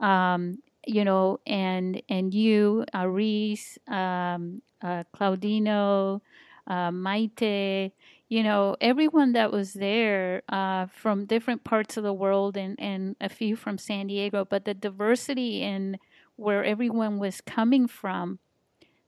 [0.00, 6.22] Um, you know, and and you, Aris, um, uh, Claudino,
[6.66, 7.92] uh, Maite,
[8.28, 13.16] you know, everyone that was there uh, from different parts of the world, and and
[13.20, 14.44] a few from San Diego.
[14.44, 15.98] But the diversity in
[16.36, 18.38] where everyone was coming from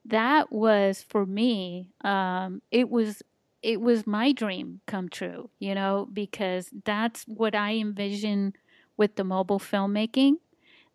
[0.05, 3.21] that was for me um, it was
[3.61, 8.53] it was my dream come true you know because that's what i envision
[8.97, 10.35] with the mobile filmmaking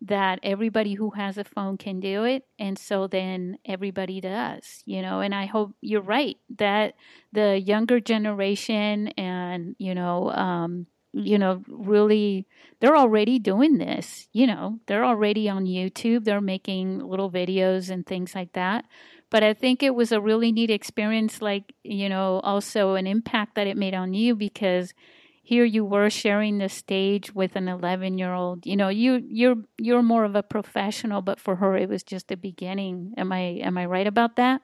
[0.01, 5.01] that everybody who has a phone can do it and so then everybody does you
[5.01, 6.95] know and i hope you're right that
[7.31, 12.45] the younger generation and you know um, you know, really,
[12.81, 14.27] they're already doing this.
[14.33, 16.25] You know, they're already on YouTube.
[16.25, 18.85] They're making little videos and things like that.
[19.35, 23.55] But I think it was a really neat experience, like, you know, also an impact
[23.55, 24.93] that it made on you because
[25.43, 29.57] here you were sharing the stage with an 11 year old you know you you're
[29.77, 33.13] you're more of a professional but for her it was just the beginning.
[33.17, 34.61] Am i am i right about that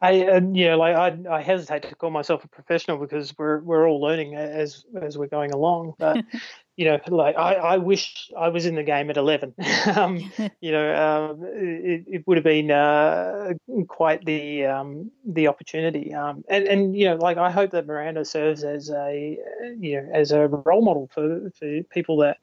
[0.00, 3.88] I uh, yeah, like I, I hesitate to call myself a professional because we're we're
[3.88, 5.94] all learning as as we're going along.
[5.98, 6.24] But
[6.76, 9.54] you know, like I, I wish I was in the game at eleven.
[9.96, 10.18] um,
[10.60, 13.54] you know, um, it, it would have been uh,
[13.88, 16.12] quite the um, the opportunity.
[16.12, 19.38] Um, and and you know, like I hope that Miranda serves as a
[19.78, 22.38] you know as a role model for for people that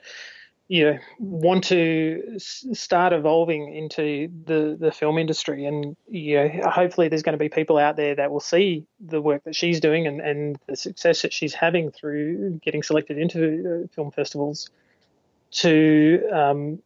[0.71, 5.65] you know want to start evolving into the the film industry.
[5.65, 9.21] And you know hopefully there's going to be people out there that will see the
[9.21, 13.83] work that she's doing and and the success that she's having through getting selected into
[13.83, 14.69] uh, film festivals
[15.51, 16.79] to um,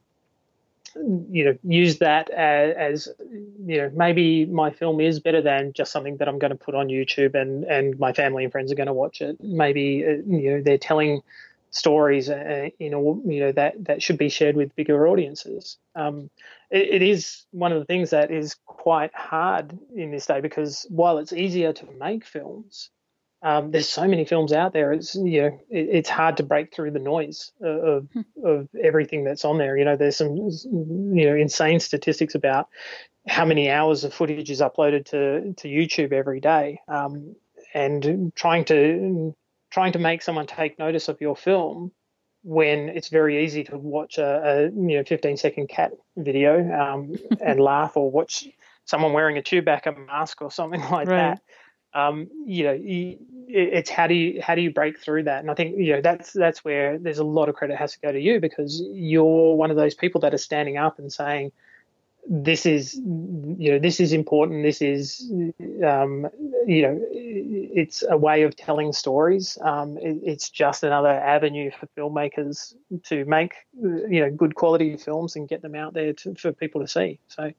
[1.30, 3.10] you know use that as, as,
[3.68, 6.74] you know maybe my film is better than just something that I'm going to put
[6.74, 9.38] on YouTube and and my family and friends are going to watch it.
[9.44, 11.22] Maybe uh, you know they're telling
[11.76, 15.78] stories, uh, you know, you know that that should be shared with bigger audiences.
[15.94, 16.30] Um,
[16.72, 20.86] it, it is one of the things that is quite hard in this day because
[20.90, 22.90] while it's easier to make films,
[23.42, 24.94] um, there's so many films out there.
[24.94, 28.22] It's you know it, it's hard to break through the noise of hmm.
[28.44, 29.78] of everything that's on there.
[29.78, 32.70] You know, there's some you know insane statistics about
[33.28, 37.36] how many hours of footage is uploaded to to YouTube every day, um,
[37.74, 39.36] and trying to
[39.76, 41.92] trying to make someone take notice of your film
[42.44, 47.14] when it's very easy to watch a, a you know 15 second cat video um,
[47.46, 48.48] and laugh or watch
[48.86, 51.38] someone wearing a Chewbacca mask or something like right.
[51.38, 51.42] that.
[51.94, 55.42] Um, you know, it's how do you how do you break through that?
[55.42, 58.00] And I think you know that's that's where there's a lot of credit has to
[58.00, 61.52] go to you because you're one of those people that are standing up and saying,
[62.28, 64.64] this is you know this is important.
[64.64, 65.32] This is
[65.86, 66.28] um,
[66.66, 69.58] you know it's a way of telling stories.
[69.62, 72.74] Um, it, it's just another avenue for filmmakers
[73.04, 76.82] to make you know good quality films and get them out there to, for people
[76.82, 77.20] to see.
[77.28, 77.52] So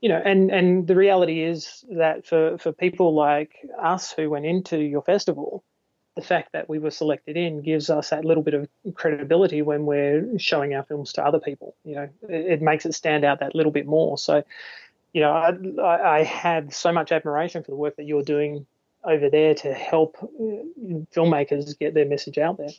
[0.00, 4.46] you know and and the reality is that for for people like us who went
[4.46, 5.62] into your festival
[6.14, 9.86] the fact that we were selected in gives us that little bit of credibility when
[9.86, 11.74] we're showing our films to other people.
[11.84, 14.18] You know, it, it makes it stand out that little bit more.
[14.18, 14.44] So,
[15.12, 18.66] you know, I, I have so much admiration for the work that you're doing
[19.04, 22.70] over there to help uh, filmmakers get their message out there.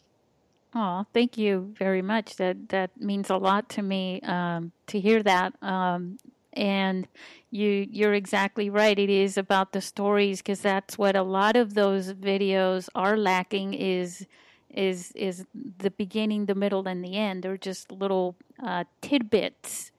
[0.75, 2.37] Oh, thank you very much.
[2.37, 5.53] That that means a lot to me um, to hear that.
[5.61, 6.17] Um,
[6.53, 7.07] and
[7.51, 8.97] you you're exactly right.
[8.97, 13.73] It is about the stories because that's what a lot of those videos are lacking
[13.73, 14.25] is
[14.73, 17.43] is is the beginning, the middle, and the end.
[17.43, 19.91] They're just little uh, tidbits,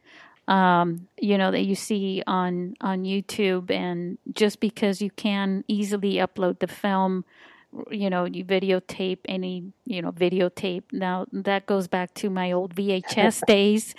[0.48, 6.14] um, you know, that you see on on YouTube, and just because you can easily
[6.14, 7.24] upload the film,
[7.90, 10.84] you know, you videotape any, you know, videotape.
[10.92, 13.94] Now that goes back to my old VHS days.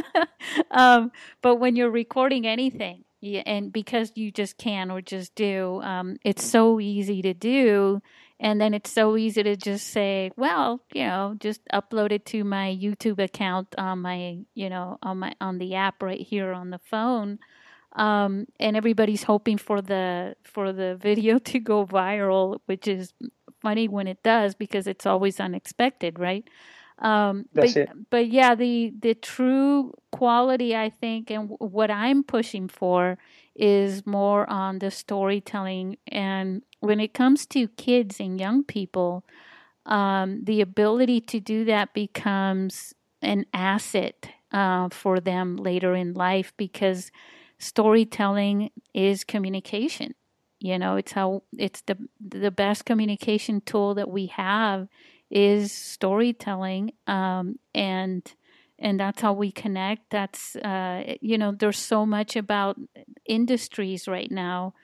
[0.70, 5.80] um, but when you're recording anything, yeah, and because you just can or just do,
[5.82, 8.00] um, it's so easy to do
[8.40, 12.44] and then it's so easy to just say, well, you know, just upload it to
[12.44, 16.70] my YouTube account on my, you know, on my on the app right here on
[16.70, 17.40] the phone.
[17.94, 23.12] Um, and everybody's hoping for the for the video to go viral, which is
[23.60, 26.46] funny when it does because it's always unexpected, right?
[27.00, 28.10] Um, That's but, it.
[28.10, 33.18] but yeah, the the true quality I think, and what I'm pushing for
[33.54, 39.24] is more on the storytelling and when it comes to kids and young people,
[39.86, 46.52] um, the ability to do that becomes an asset uh, for them later in life
[46.56, 47.10] because
[47.58, 50.14] storytelling is communication.
[50.60, 54.88] You know, it's how it's the the best communication tool that we have
[55.30, 58.22] is storytelling, um, and
[58.78, 60.10] and that's how we connect.
[60.10, 62.76] That's uh, you know, there's so much about
[63.26, 64.74] industries right now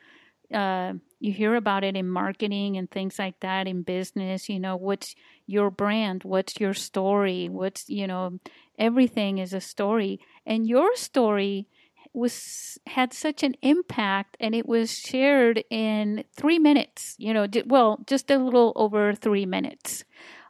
[0.52, 4.76] uh, you hear about it in marketing and things like that in business you know
[4.76, 5.14] what's
[5.46, 8.38] your brand what's your story what's you know
[8.78, 11.66] everything is a story and your story
[12.14, 17.98] was had such an impact and it was shared in three minutes you know well
[18.06, 20.04] just a little over three minutes.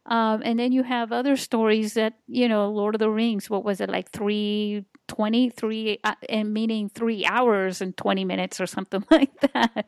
[0.06, 3.64] Um, and then you have other stories that you know lord of the rings what
[3.64, 9.04] was it like three 23 uh, and meaning three hours and 20 minutes or something
[9.10, 9.86] like that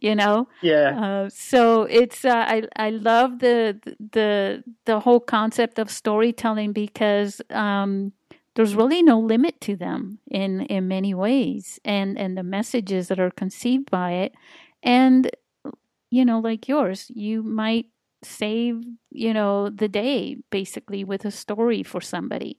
[0.00, 0.48] you know?
[0.62, 1.00] Yeah.
[1.00, 3.78] Uh, so it's uh, i i love the
[4.12, 8.12] the the whole concept of storytelling because um
[8.56, 13.20] there's really no limit to them in in many ways and and the messages that
[13.20, 14.34] are conceived by it
[14.82, 15.30] and
[16.10, 17.86] you know like yours you might
[18.22, 22.58] save you know the day basically with a story for somebody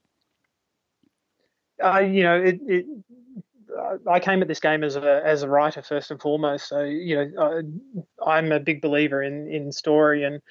[1.83, 2.85] uh, you know, it, it,
[4.09, 6.69] I came at this game as a as a writer first and foremost.
[6.69, 7.61] So you know,
[8.25, 10.41] I, am a big believer in in story, and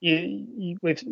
[0.00, 1.02] you, you we've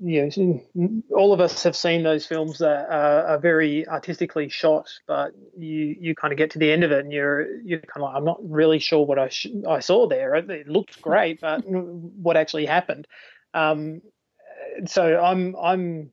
[0.00, 0.30] you
[0.74, 5.32] know, all of us have seen those films that are, are, very artistically shot, but
[5.56, 8.02] you you kind of get to the end of it and you're you're kind of
[8.02, 10.34] like, I'm not really sure what I sh- I saw there.
[10.34, 13.06] It looked great, but what actually happened?
[13.54, 14.02] Um,
[14.86, 16.10] so I'm I'm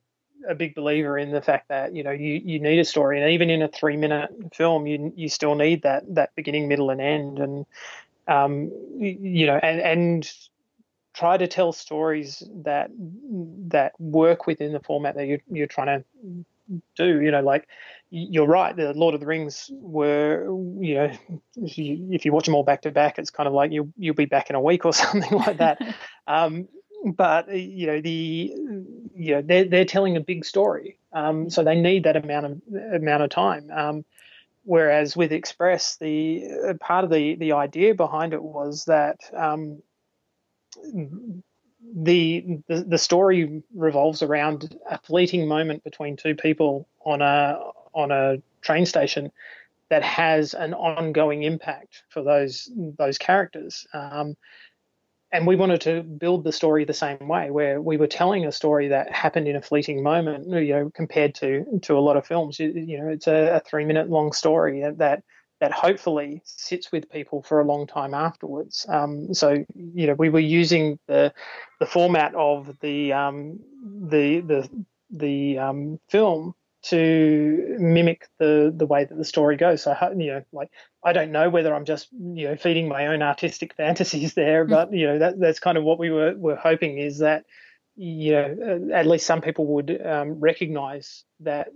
[0.48, 3.30] a big believer in the fact that you know you, you need a story, and
[3.30, 7.00] even in a three minute film, you you still need that that beginning, middle, and
[7.00, 7.66] end, and
[8.28, 10.32] um, you know, and and
[11.14, 12.90] try to tell stories that
[13.68, 16.44] that work within the format that you're you're trying to
[16.96, 17.20] do.
[17.20, 17.68] You know, like
[18.10, 18.74] you're right.
[18.74, 20.44] The Lord of the Rings were,
[20.80, 21.12] you know,
[21.56, 23.92] if you, if you watch them all back to back, it's kind of like you'll
[23.96, 25.80] you'll be back in a week or something like that.
[26.26, 26.68] um,
[27.04, 28.54] but you know the
[29.14, 32.60] you know they're they're telling a big story, um, so they need that amount of
[32.94, 33.70] amount of time.
[33.72, 34.04] Um,
[34.64, 39.82] whereas with Express, the uh, part of the the idea behind it was that um,
[41.94, 47.58] the, the the story revolves around a fleeting moment between two people on a
[47.94, 49.30] on a train station
[49.90, 53.86] that has an ongoing impact for those those characters.
[53.92, 54.36] Um,
[55.32, 58.52] and we wanted to build the story the same way, where we were telling a
[58.52, 60.48] story that happened in a fleeting moment.
[60.48, 63.60] You know, compared to to a lot of films, you, you know, it's a, a
[63.60, 65.22] three minute long story that
[65.62, 68.84] that hopefully sits with people for a long time afterwards.
[68.88, 71.32] Um, so you know, we were using the
[71.78, 74.68] the format of the um, the the
[75.10, 76.56] the um, film
[76.86, 79.84] to mimic the the way that the story goes.
[79.84, 80.70] So you know, like
[81.04, 84.90] I don't know whether I'm just you know feeding my own artistic fantasies there, but
[84.90, 84.98] mm.
[84.98, 87.44] you know that that's kind of what we were were hoping is that
[87.94, 91.68] you know at least some people would um, recognize that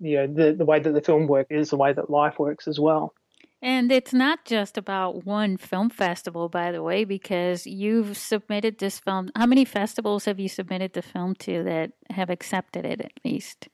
[0.00, 2.68] you know the the way that the film work is the way that life works
[2.68, 3.14] as well.
[3.62, 9.00] And it's not just about one film festival, by the way, because you've submitted this
[9.00, 9.30] film.
[9.34, 13.68] How many festivals have you submitted the film to that have accepted it at least?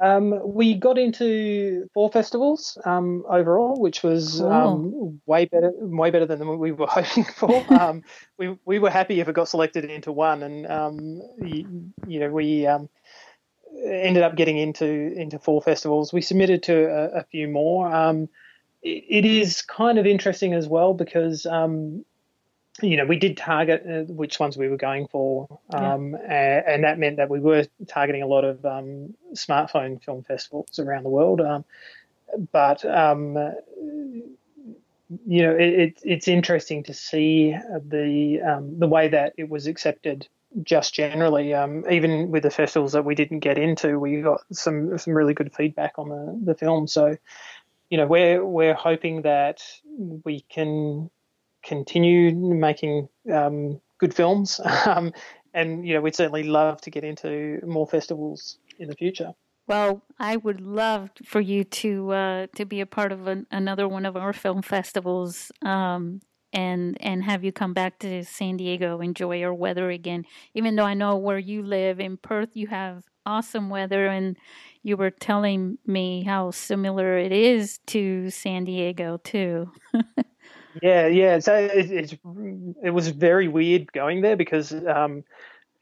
[0.00, 4.50] Um, we got into four festivals um, overall, which was cool.
[4.50, 7.64] um, way better, way better than we were hoping for.
[7.80, 8.02] Um,
[8.38, 12.30] we we were happy if it got selected into one, and um, you, you, know
[12.30, 12.88] we um,
[13.84, 16.12] ended up getting into into four festivals.
[16.12, 17.92] We submitted to a, a few more.
[17.92, 18.28] Um,
[18.82, 22.04] it, it is kind of interesting as well because um,
[22.82, 26.58] you know we did target uh, which ones we were going for, um, yeah.
[26.58, 30.78] and, and, that meant that we were targeting a lot of um, smartphone film festivals
[30.78, 31.40] around the world.
[31.40, 31.64] Um,
[32.52, 33.34] but um,
[35.26, 37.56] you know, it, it's interesting to see
[37.88, 40.28] the um, the way that it was accepted
[40.62, 41.54] just generally.
[41.54, 45.34] Um, even with the festivals that we didn't get into, we got some some really
[45.34, 46.86] good feedback on the, the film.
[46.86, 47.16] So,
[47.90, 49.62] you know, we're we're hoping that
[50.24, 51.10] we can
[51.62, 55.12] continue making um, good films, um,
[55.54, 59.34] and you know, we'd certainly love to get into more festivals in the future.
[59.70, 63.86] Well, I would love for you to uh, to be a part of an, another
[63.86, 66.20] one of our film festivals, um,
[66.52, 70.24] and and have you come back to San Diego, enjoy your weather again.
[70.54, 74.36] Even though I know where you live in Perth, you have awesome weather, and
[74.82, 79.70] you were telling me how similar it is to San Diego too.
[80.82, 81.38] yeah, yeah.
[81.38, 82.14] So it, it's
[82.82, 84.72] it was very weird going there because.
[84.72, 85.24] Um,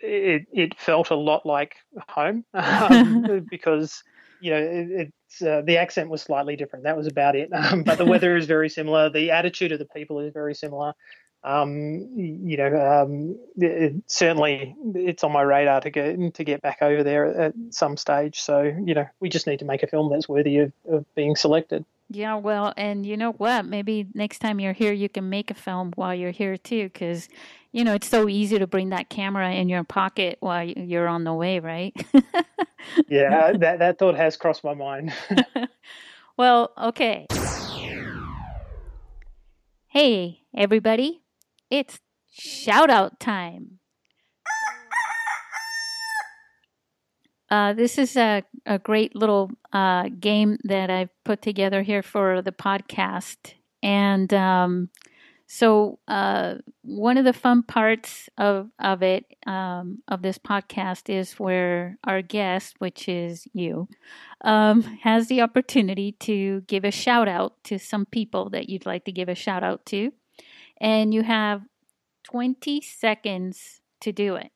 [0.00, 1.74] it it felt a lot like
[2.08, 4.02] home um, because
[4.40, 6.84] you know it, it's uh, the accent was slightly different.
[6.84, 7.50] That was about it.
[7.58, 9.10] Um, but the weather is very similar.
[9.10, 10.94] The attitude of the people is very similar.
[11.44, 16.78] Um, you know, um, it, certainly it's on my radar to get to get back
[16.80, 18.40] over there at some stage.
[18.40, 21.36] So you know, we just need to make a film that's worthy of, of being
[21.36, 21.84] selected.
[22.10, 23.66] Yeah, well, and you know what?
[23.66, 27.28] Maybe next time you're here, you can make a film while you're here too, because
[27.78, 31.22] you know it's so easy to bring that camera in your pocket while you're on
[31.22, 31.94] the way, right?
[33.08, 35.12] yeah, that that thought has crossed my mind.
[36.36, 37.28] well, okay.
[39.86, 41.22] Hey, everybody!
[41.70, 42.00] It's
[42.32, 43.78] shout out time.
[47.48, 52.42] Uh, this is a, a great little uh, game that I've put together here for
[52.42, 53.54] the podcast.
[53.82, 54.90] And um,
[55.50, 61.40] so, uh, one of the fun parts of, of it, um, of this podcast, is
[61.40, 63.88] where our guest, which is you,
[64.42, 69.06] um, has the opportunity to give a shout out to some people that you'd like
[69.06, 70.12] to give a shout out to.
[70.82, 71.62] And you have
[72.24, 74.52] 20 seconds to do it.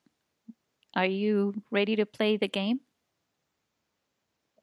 [0.95, 2.81] Are you ready to play the game?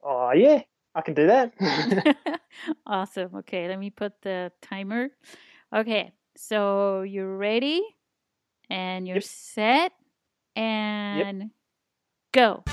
[0.00, 0.62] Oh, yeah,
[0.94, 1.52] I can do that.
[2.86, 3.34] awesome.
[3.34, 5.08] Okay, let me put the timer.
[5.74, 7.82] Okay, so you're ready
[8.68, 9.24] and you're yep.
[9.24, 9.92] set
[10.56, 11.50] and yep.
[12.32, 12.64] go.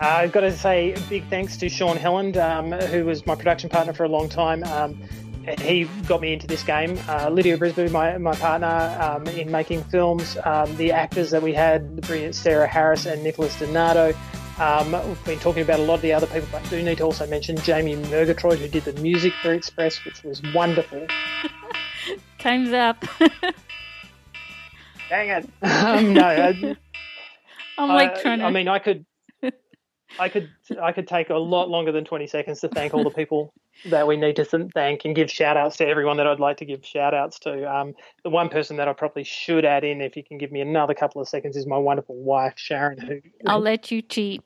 [0.00, 3.68] I've got to say a big thanks to Sean Helland, um, who was my production
[3.68, 4.62] partner for a long time.
[4.64, 5.02] Um,
[5.60, 6.98] he got me into this game.
[7.08, 11.52] Uh, Lydia Brisby, my, my partner um, in making films, um, the actors that we
[11.52, 14.14] had, the brilliant Sarah Harris and Nicholas Donato.
[14.58, 16.98] Um, we've been talking about a lot of the other people, but I do need
[16.98, 21.06] to also mention Jamie Murgatroyd, who did the music for Express, which was wonderful.
[22.38, 23.04] Time's up.
[25.08, 25.48] Dang it!
[25.62, 26.76] Um, no, I,
[27.78, 28.44] I'm like trying to.
[28.44, 29.06] I mean, I could
[30.18, 33.10] I could I could take a lot longer than 20 seconds to thank all the
[33.10, 33.52] people
[33.86, 36.64] that we need to thank and give shout outs to everyone that I'd like to
[36.64, 37.72] give shout outs to.
[37.72, 40.60] Um, the one person that I probably should add in, if you can give me
[40.60, 42.98] another couple of seconds, is my wonderful wife, Sharon.
[42.98, 44.42] Who I'll let you cheat.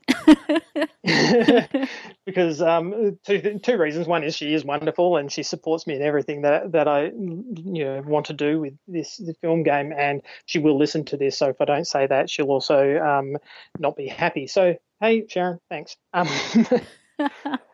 [2.25, 4.07] because um, two, two reasons.
[4.07, 7.85] One is she is wonderful and she supports me in everything that, that I you
[7.85, 9.93] know want to do with this film game.
[9.97, 11.39] And she will listen to this.
[11.39, 13.37] So if I don't say that, she'll also um,
[13.79, 14.47] not be happy.
[14.47, 15.59] So Hey, Sharon.
[15.69, 15.97] Thanks.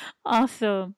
[0.24, 0.94] Awesome.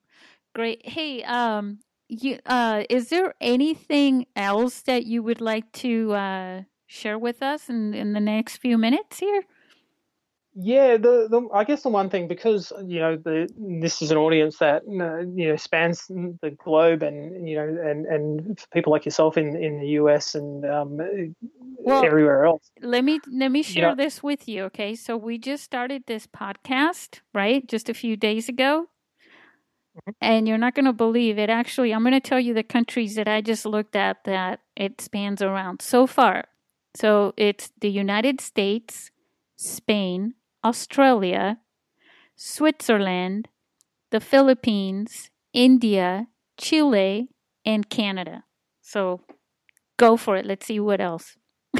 [0.53, 0.87] Great.
[0.87, 7.19] Hey, um, you, uh, is there anything else that you would like to uh, share
[7.19, 9.43] with us in, in the next few minutes here?
[10.57, 14.17] Yeah, the, the I guess the one thing because you know the this is an
[14.17, 19.37] audience that you know spans the globe and you know and and people like yourself
[19.37, 20.97] in in the US and um,
[21.79, 22.71] well, everywhere else.
[22.81, 24.95] Let me let me share you know, this with you, okay?
[24.95, 27.67] So we just started this podcast, right?
[27.67, 28.87] Just a few days ago.
[29.97, 30.11] Mm-hmm.
[30.21, 31.49] And you're not going to believe it.
[31.49, 35.01] Actually, I'm going to tell you the countries that I just looked at that it
[35.01, 36.45] spans around so far.
[36.95, 39.11] So it's the United States,
[39.57, 40.33] Spain,
[40.65, 41.59] Australia,
[42.35, 43.47] Switzerland,
[44.09, 47.29] the Philippines, India, Chile,
[47.65, 48.43] and Canada.
[48.81, 49.21] So
[49.97, 50.45] go for it.
[50.45, 51.37] Let's see what else.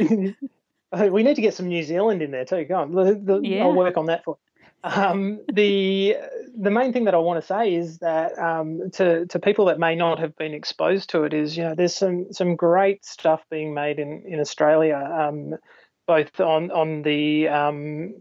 [0.00, 2.64] we need to get some New Zealand in there too.
[2.64, 3.62] Go on, the, the, yeah.
[3.62, 4.38] I'll work on that for.
[4.84, 6.16] Um, the
[6.56, 9.78] the main thing that I want to say is that um, to to people that
[9.78, 13.42] may not have been exposed to it is you know there's some some great stuff
[13.50, 14.96] being made in in Australia.
[14.96, 15.56] Um,
[16.08, 18.14] both on on the um,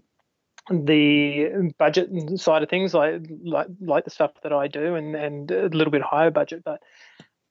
[0.69, 2.09] the budget
[2.39, 5.91] side of things, like like like the stuff that I do, and and a little
[5.91, 6.83] bit higher budget, but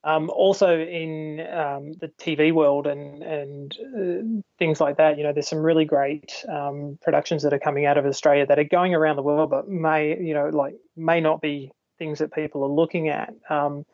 [0.03, 5.33] um, also in um, the TV world and and uh, things like that, you know,
[5.33, 8.93] there's some really great um, productions that are coming out of Australia that are going
[8.95, 12.69] around the world, but may you know like may not be things that people are
[12.69, 13.33] looking at.
[13.49, 13.85] Um,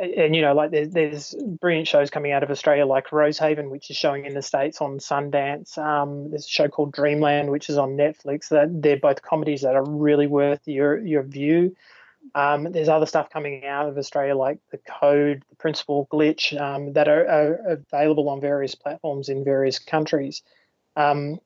[0.00, 3.90] and, you know, like there's, there's brilliant shows coming out of Australia, like Rosehaven, which
[3.90, 5.76] is showing in the states on Sundance.
[5.76, 8.48] Um, there's a show called Dreamland, which is on Netflix.
[8.48, 11.76] That they're both comedies that are really worth your your view.
[12.34, 16.92] Um, there's other stuff coming out of Australia like the Code, the Principal Glitch, um,
[16.92, 20.42] that are, are, available on various platforms in various countries.
[20.96, 21.38] Um,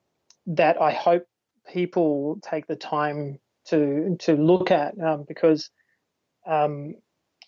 [0.46, 1.26] that I hope
[1.72, 5.70] people take the time to to look at um, because
[6.46, 6.96] um,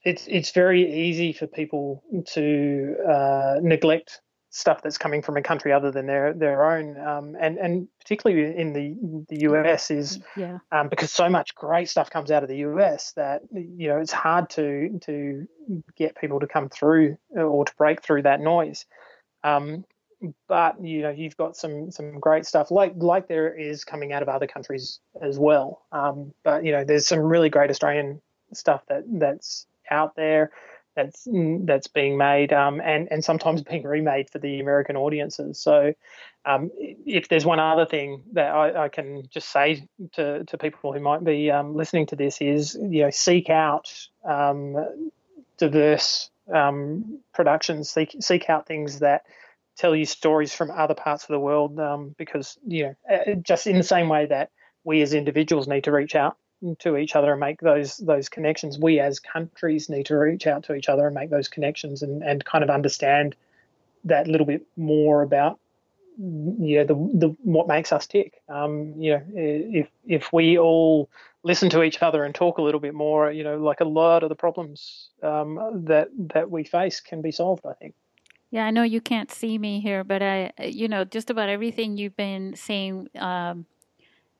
[0.06, 2.02] it's it's very easy for people
[2.34, 7.36] to uh, neglect stuff that's coming from a country other than their their own, um,
[7.40, 10.58] and and particularly in the the US is yeah.
[10.70, 14.12] um, because so much great stuff comes out of the US that you know it's
[14.12, 15.48] hard to to
[15.96, 18.86] get people to come through or to break through that noise.
[19.42, 19.84] Um,
[20.48, 24.22] but you know you've got some some great stuff like like there is coming out
[24.22, 25.82] of other countries as well.
[25.90, 30.50] Um, but you know there's some really great Australian stuff that that's out there
[30.96, 31.28] that's
[31.64, 35.60] that's being made um, and and sometimes being remade for the American audiences.
[35.60, 35.92] So,
[36.44, 40.92] um, if there's one other thing that I, I, can just say to, to people
[40.92, 43.92] who might be um, listening to this is you know seek out
[44.24, 45.10] um,
[45.58, 49.24] diverse um, productions, seek seek out things that
[49.76, 53.66] tell you stories from other parts of the world um, because you know uh, just
[53.66, 54.50] in the same way that
[54.82, 56.38] we as individuals need to reach out
[56.78, 58.78] to each other and make those those connections.
[58.78, 62.22] We as countries need to reach out to each other and make those connections and,
[62.22, 63.36] and kind of understand
[64.04, 65.58] that little bit more about
[66.18, 68.40] you know the the what makes us tick.
[68.48, 71.10] Um, you know, if if we all
[71.42, 74.22] listen to each other and talk a little bit more, you know, like a lot
[74.22, 77.66] of the problems um, that that we face can be solved.
[77.66, 77.94] I think.
[78.50, 81.96] Yeah, I know you can't see me here, but I, you know, just about everything
[81.96, 83.66] you've been saying um,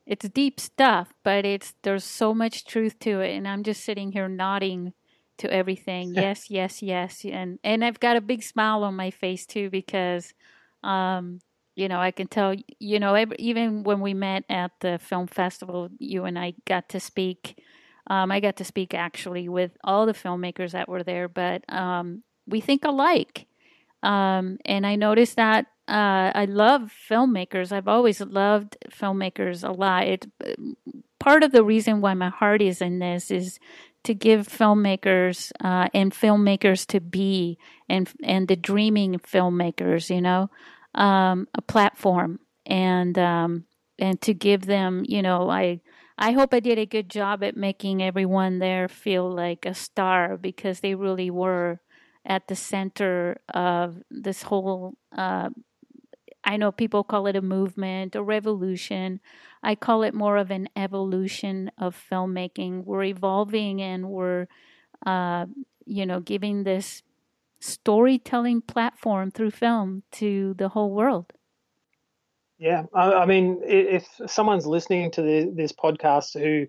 [0.07, 4.13] it's deep stuff, but it's there's so much truth to it, and I'm just sitting
[4.13, 4.93] here nodding
[5.39, 6.13] to everything.
[6.15, 10.33] yes, yes, yes, and and I've got a big smile on my face too because,
[10.81, 11.41] um,
[11.75, 12.55] you know, I can tell.
[12.79, 16.99] You know, even when we met at the film festival, you and I got to
[16.99, 17.61] speak.
[18.09, 22.23] Um, I got to speak actually with all the filmmakers that were there, but um,
[22.47, 23.47] we think alike.
[24.01, 27.71] Um, and I noticed that uh, I love filmmakers.
[27.71, 30.07] I've always loved filmmakers a lot.
[30.07, 30.27] It,
[31.19, 33.59] part of the reason why my heart is in this is
[34.03, 37.57] to give filmmakers uh, and filmmakers to be
[37.89, 40.49] and and the dreaming filmmakers, you know,
[40.95, 43.65] um, a platform and um,
[43.99, 45.81] and to give them, you know, I
[46.17, 50.37] I hope I did a good job at making everyone there feel like a star
[50.37, 51.79] because they really were
[52.25, 55.49] at the center of this whole uh,
[56.47, 59.19] I know people call it a movement, a revolution.
[59.61, 62.85] I call it more of an evolution of filmmaking.
[62.85, 64.47] We're evolving and we're,
[65.05, 65.47] uh,
[65.85, 67.03] you know, giving this
[67.59, 71.33] storytelling platform through film to the whole world.
[72.57, 76.67] Yeah, I, I mean, if someone's listening to the, this podcast who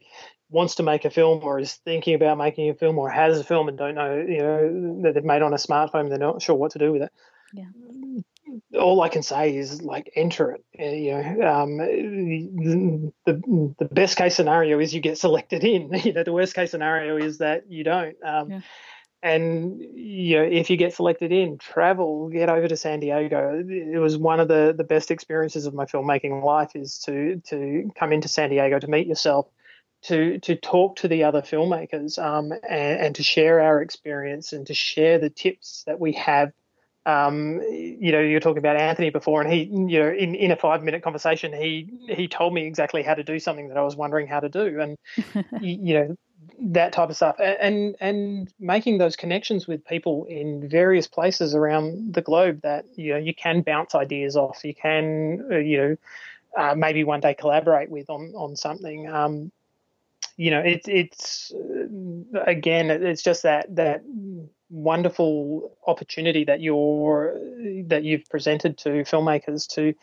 [0.51, 3.45] wants to make a film or is thinking about making a film or has a
[3.45, 6.57] film and don't know, you know, that they've made on a smartphone, they're not sure
[6.57, 7.13] what to do with it.
[7.55, 7.67] Yeah
[8.77, 10.65] all I can say is like enter it.
[10.79, 15.91] Uh, you know, um, the, the, the best case scenario is you get selected in.
[16.09, 18.17] You know, the worst case scenario is that you don't.
[18.25, 18.61] Um, yeah.
[19.21, 23.65] And you know, if you get selected in, travel, get over to San Diego.
[23.67, 27.91] It was one of the, the best experiences of my filmmaking life is to to
[27.99, 29.49] come into San Diego to meet yourself,
[30.03, 34.69] to to talk to the other filmmakers, um, and, and to share our experience and
[34.69, 36.53] to share the tips that we have
[37.09, 40.57] um, you know, you're talking about Anthony before, and he, you know, in, in a
[40.57, 43.97] five minute conversation, he he told me exactly how to do something that I was
[43.97, 44.99] wondering how to do, and
[45.61, 46.17] you know,
[46.61, 52.13] that type of stuff, and and making those connections with people in various places around
[52.13, 55.97] the globe that you know you can bounce ideas off, you can, uh, you know,
[56.59, 59.09] uh, maybe one day collaborate with on on something.
[59.09, 59.51] Um,
[60.37, 64.03] you know, it's it's uh, again, it's just that that
[64.71, 67.35] wonderful opportunity that you're
[67.87, 69.95] that you've presented to filmmakers to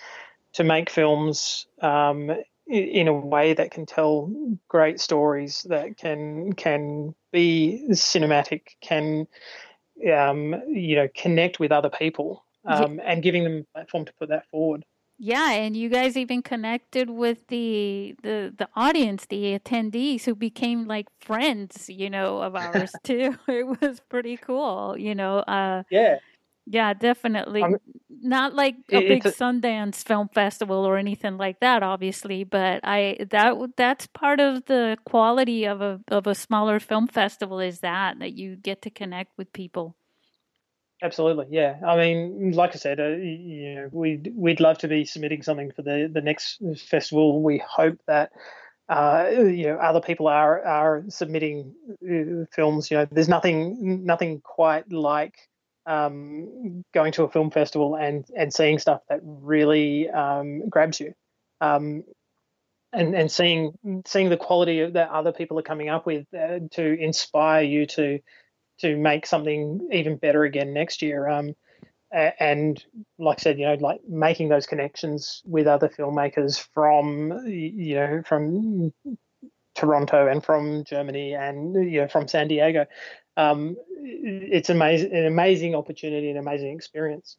[0.54, 2.32] to make films um,
[2.68, 4.32] in a way that can tell
[4.68, 9.28] great stories that can can be cinematic can
[10.12, 13.04] um, you know connect with other people um, yeah.
[13.06, 14.84] and giving them a platform to put that forward
[15.18, 20.86] Yeah, and you guys even connected with the the the audience, the attendees who became
[20.88, 23.38] like friends, you know, of ours too.
[23.48, 25.40] It was pretty cool, you know.
[25.40, 26.18] Uh yeah.
[26.68, 27.62] Yeah, definitely.
[27.64, 27.78] I'm,
[28.10, 33.18] Not like a big a, Sundance Film Festival or anything like that, obviously, but I
[33.30, 38.20] that that's part of the quality of a of a smaller film festival is that
[38.20, 39.96] that you get to connect with people.
[41.06, 41.78] Absolutely, yeah.
[41.86, 45.72] I mean, like I said, uh, you know, we'd we'd love to be submitting something
[45.72, 47.44] for the the next festival.
[47.44, 48.32] We hope that
[48.90, 52.90] uh, you know other people are are submitting uh, films.
[52.90, 55.36] You know, there's nothing nothing quite like
[55.86, 61.14] um, going to a film festival and and seeing stuff that really um, grabs you,
[61.62, 62.04] um,
[62.92, 63.74] and and seeing
[64.08, 68.22] seeing the quality that other people are coming up with uh, to inspire you to
[68.80, 71.28] to make something even better again next year.
[71.28, 71.56] Um,
[72.12, 72.84] and
[73.20, 78.24] like I said, you know, like making those connections with other filmmakers from you know
[78.26, 78.94] from
[79.76, 82.86] Toronto and from Germany and you know from San Diego
[83.38, 87.38] um, it's amazing, an amazing opportunity, an amazing experience.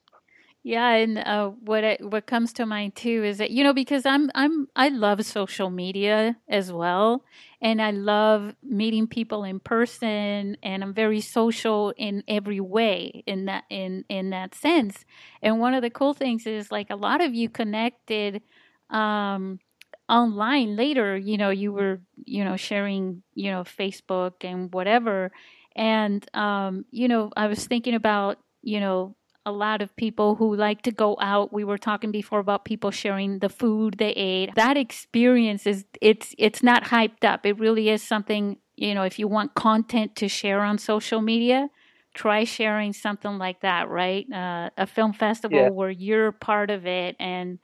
[0.69, 4.05] Yeah, and uh, what it, what comes to mind too is that you know because
[4.05, 7.23] I'm I'm I love social media as well,
[7.63, 13.45] and I love meeting people in person, and I'm very social in every way in
[13.45, 15.05] that in in that sense.
[15.41, 18.43] And one of the cool things is like a lot of you connected
[18.91, 19.61] um,
[20.09, 21.17] online later.
[21.17, 25.31] You know, you were you know sharing you know Facebook and whatever,
[25.75, 29.15] and, um, you know, I was thinking about, you know,
[29.47, 31.53] a lot of people who like to go out.
[31.53, 34.55] We were talking before about people sharing the food they ate.
[34.57, 37.47] That experience is it's it's not hyped up.
[37.47, 41.71] It really is something, you know, if you want content to share on social media,
[42.13, 44.31] try sharing something like that, right?
[44.31, 45.69] Uh, a film festival yeah.
[45.69, 47.61] where you're part of it and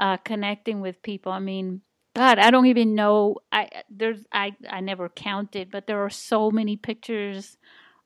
[0.00, 1.32] uh, connecting with people.
[1.32, 1.82] I mean,
[2.14, 3.36] God, I don't even know.
[3.52, 7.58] I there's I I never counted, but there are so many pictures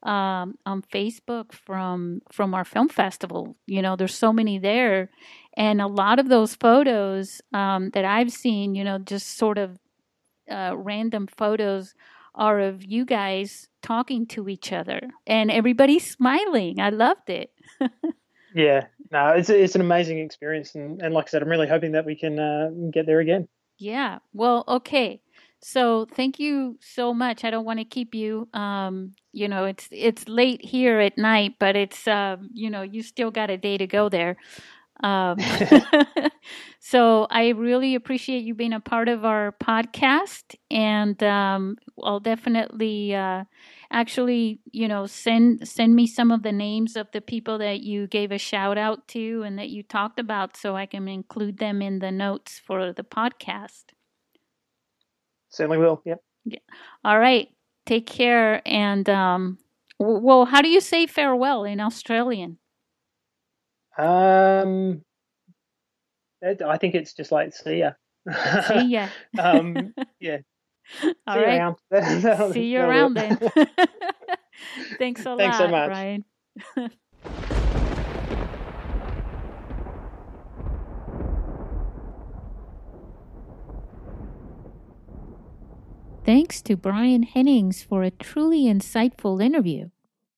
[0.02, 3.56] um, on Facebook from from our film festival.
[3.66, 5.10] You know, there's so many there,
[5.56, 9.78] and a lot of those photos um, that I've seen, you know, just sort of
[10.50, 11.94] uh, random photos
[12.34, 16.80] are of you guys talking to each other, and everybody's smiling.
[16.80, 17.52] I loved it.
[18.54, 21.92] yeah, no, it's it's an amazing experience, and, and like I said, I'm really hoping
[21.92, 23.48] that we can uh, get there again.
[23.80, 24.18] Yeah.
[24.34, 25.22] Well, okay.
[25.62, 27.44] So thank you so much.
[27.44, 28.48] I don't want to keep you.
[28.54, 33.02] Um, you know, it's it's late here at night, but it's um, you know, you
[33.02, 34.36] still got a day to go there.
[35.02, 35.38] Um,
[36.80, 43.14] so I really appreciate you being a part of our podcast, and um, I'll definitely
[43.14, 43.44] uh,
[43.90, 48.06] actually, you know, send send me some of the names of the people that you
[48.06, 51.82] gave a shout out to and that you talked about, so I can include them
[51.82, 53.84] in the notes for the podcast.
[55.50, 56.02] Certainly will.
[56.04, 56.20] Yep.
[56.44, 56.58] Yeah.
[57.04, 57.48] All right.
[57.86, 58.62] Take care.
[58.66, 59.58] And um,
[59.98, 62.58] well, how do you say farewell in Australian?
[63.98, 65.02] Um,
[66.42, 67.92] I think it's just like see ya.
[68.68, 69.08] See ya.
[69.38, 70.38] um, yeah.
[71.26, 71.74] All See right.
[71.90, 73.38] You See you around then.
[74.98, 75.88] Thanks a Thanks lot, so much.
[75.88, 76.24] Brian.
[86.30, 89.90] Thanks to Brian Hennings for a truly insightful interview.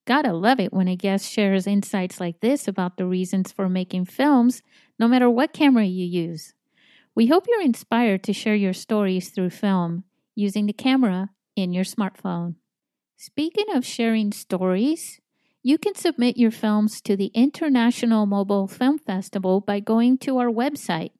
[0.07, 4.07] Gotta love it when a guest shares insights like this about the reasons for making
[4.07, 4.63] films,
[4.99, 6.55] no matter what camera you use.
[7.15, 11.85] We hope you're inspired to share your stories through film using the camera in your
[11.85, 12.55] smartphone.
[13.19, 15.21] Speaking of sharing stories,
[15.63, 20.49] you can submit your films to the International Mobile Film Festival by going to our
[20.49, 21.11] website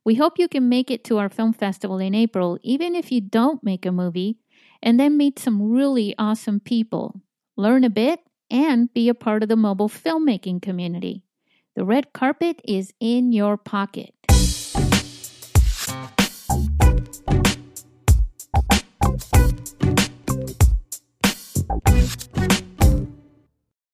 [0.06, 3.22] We hope you can make it to our film festival in April, even if you
[3.22, 4.38] don't make a movie,
[4.82, 7.22] and then meet some really awesome people,
[7.56, 8.20] learn a bit,
[8.52, 11.24] and be a part of the mobile filmmaking community.
[11.76, 14.14] The red carpet is in your pocket.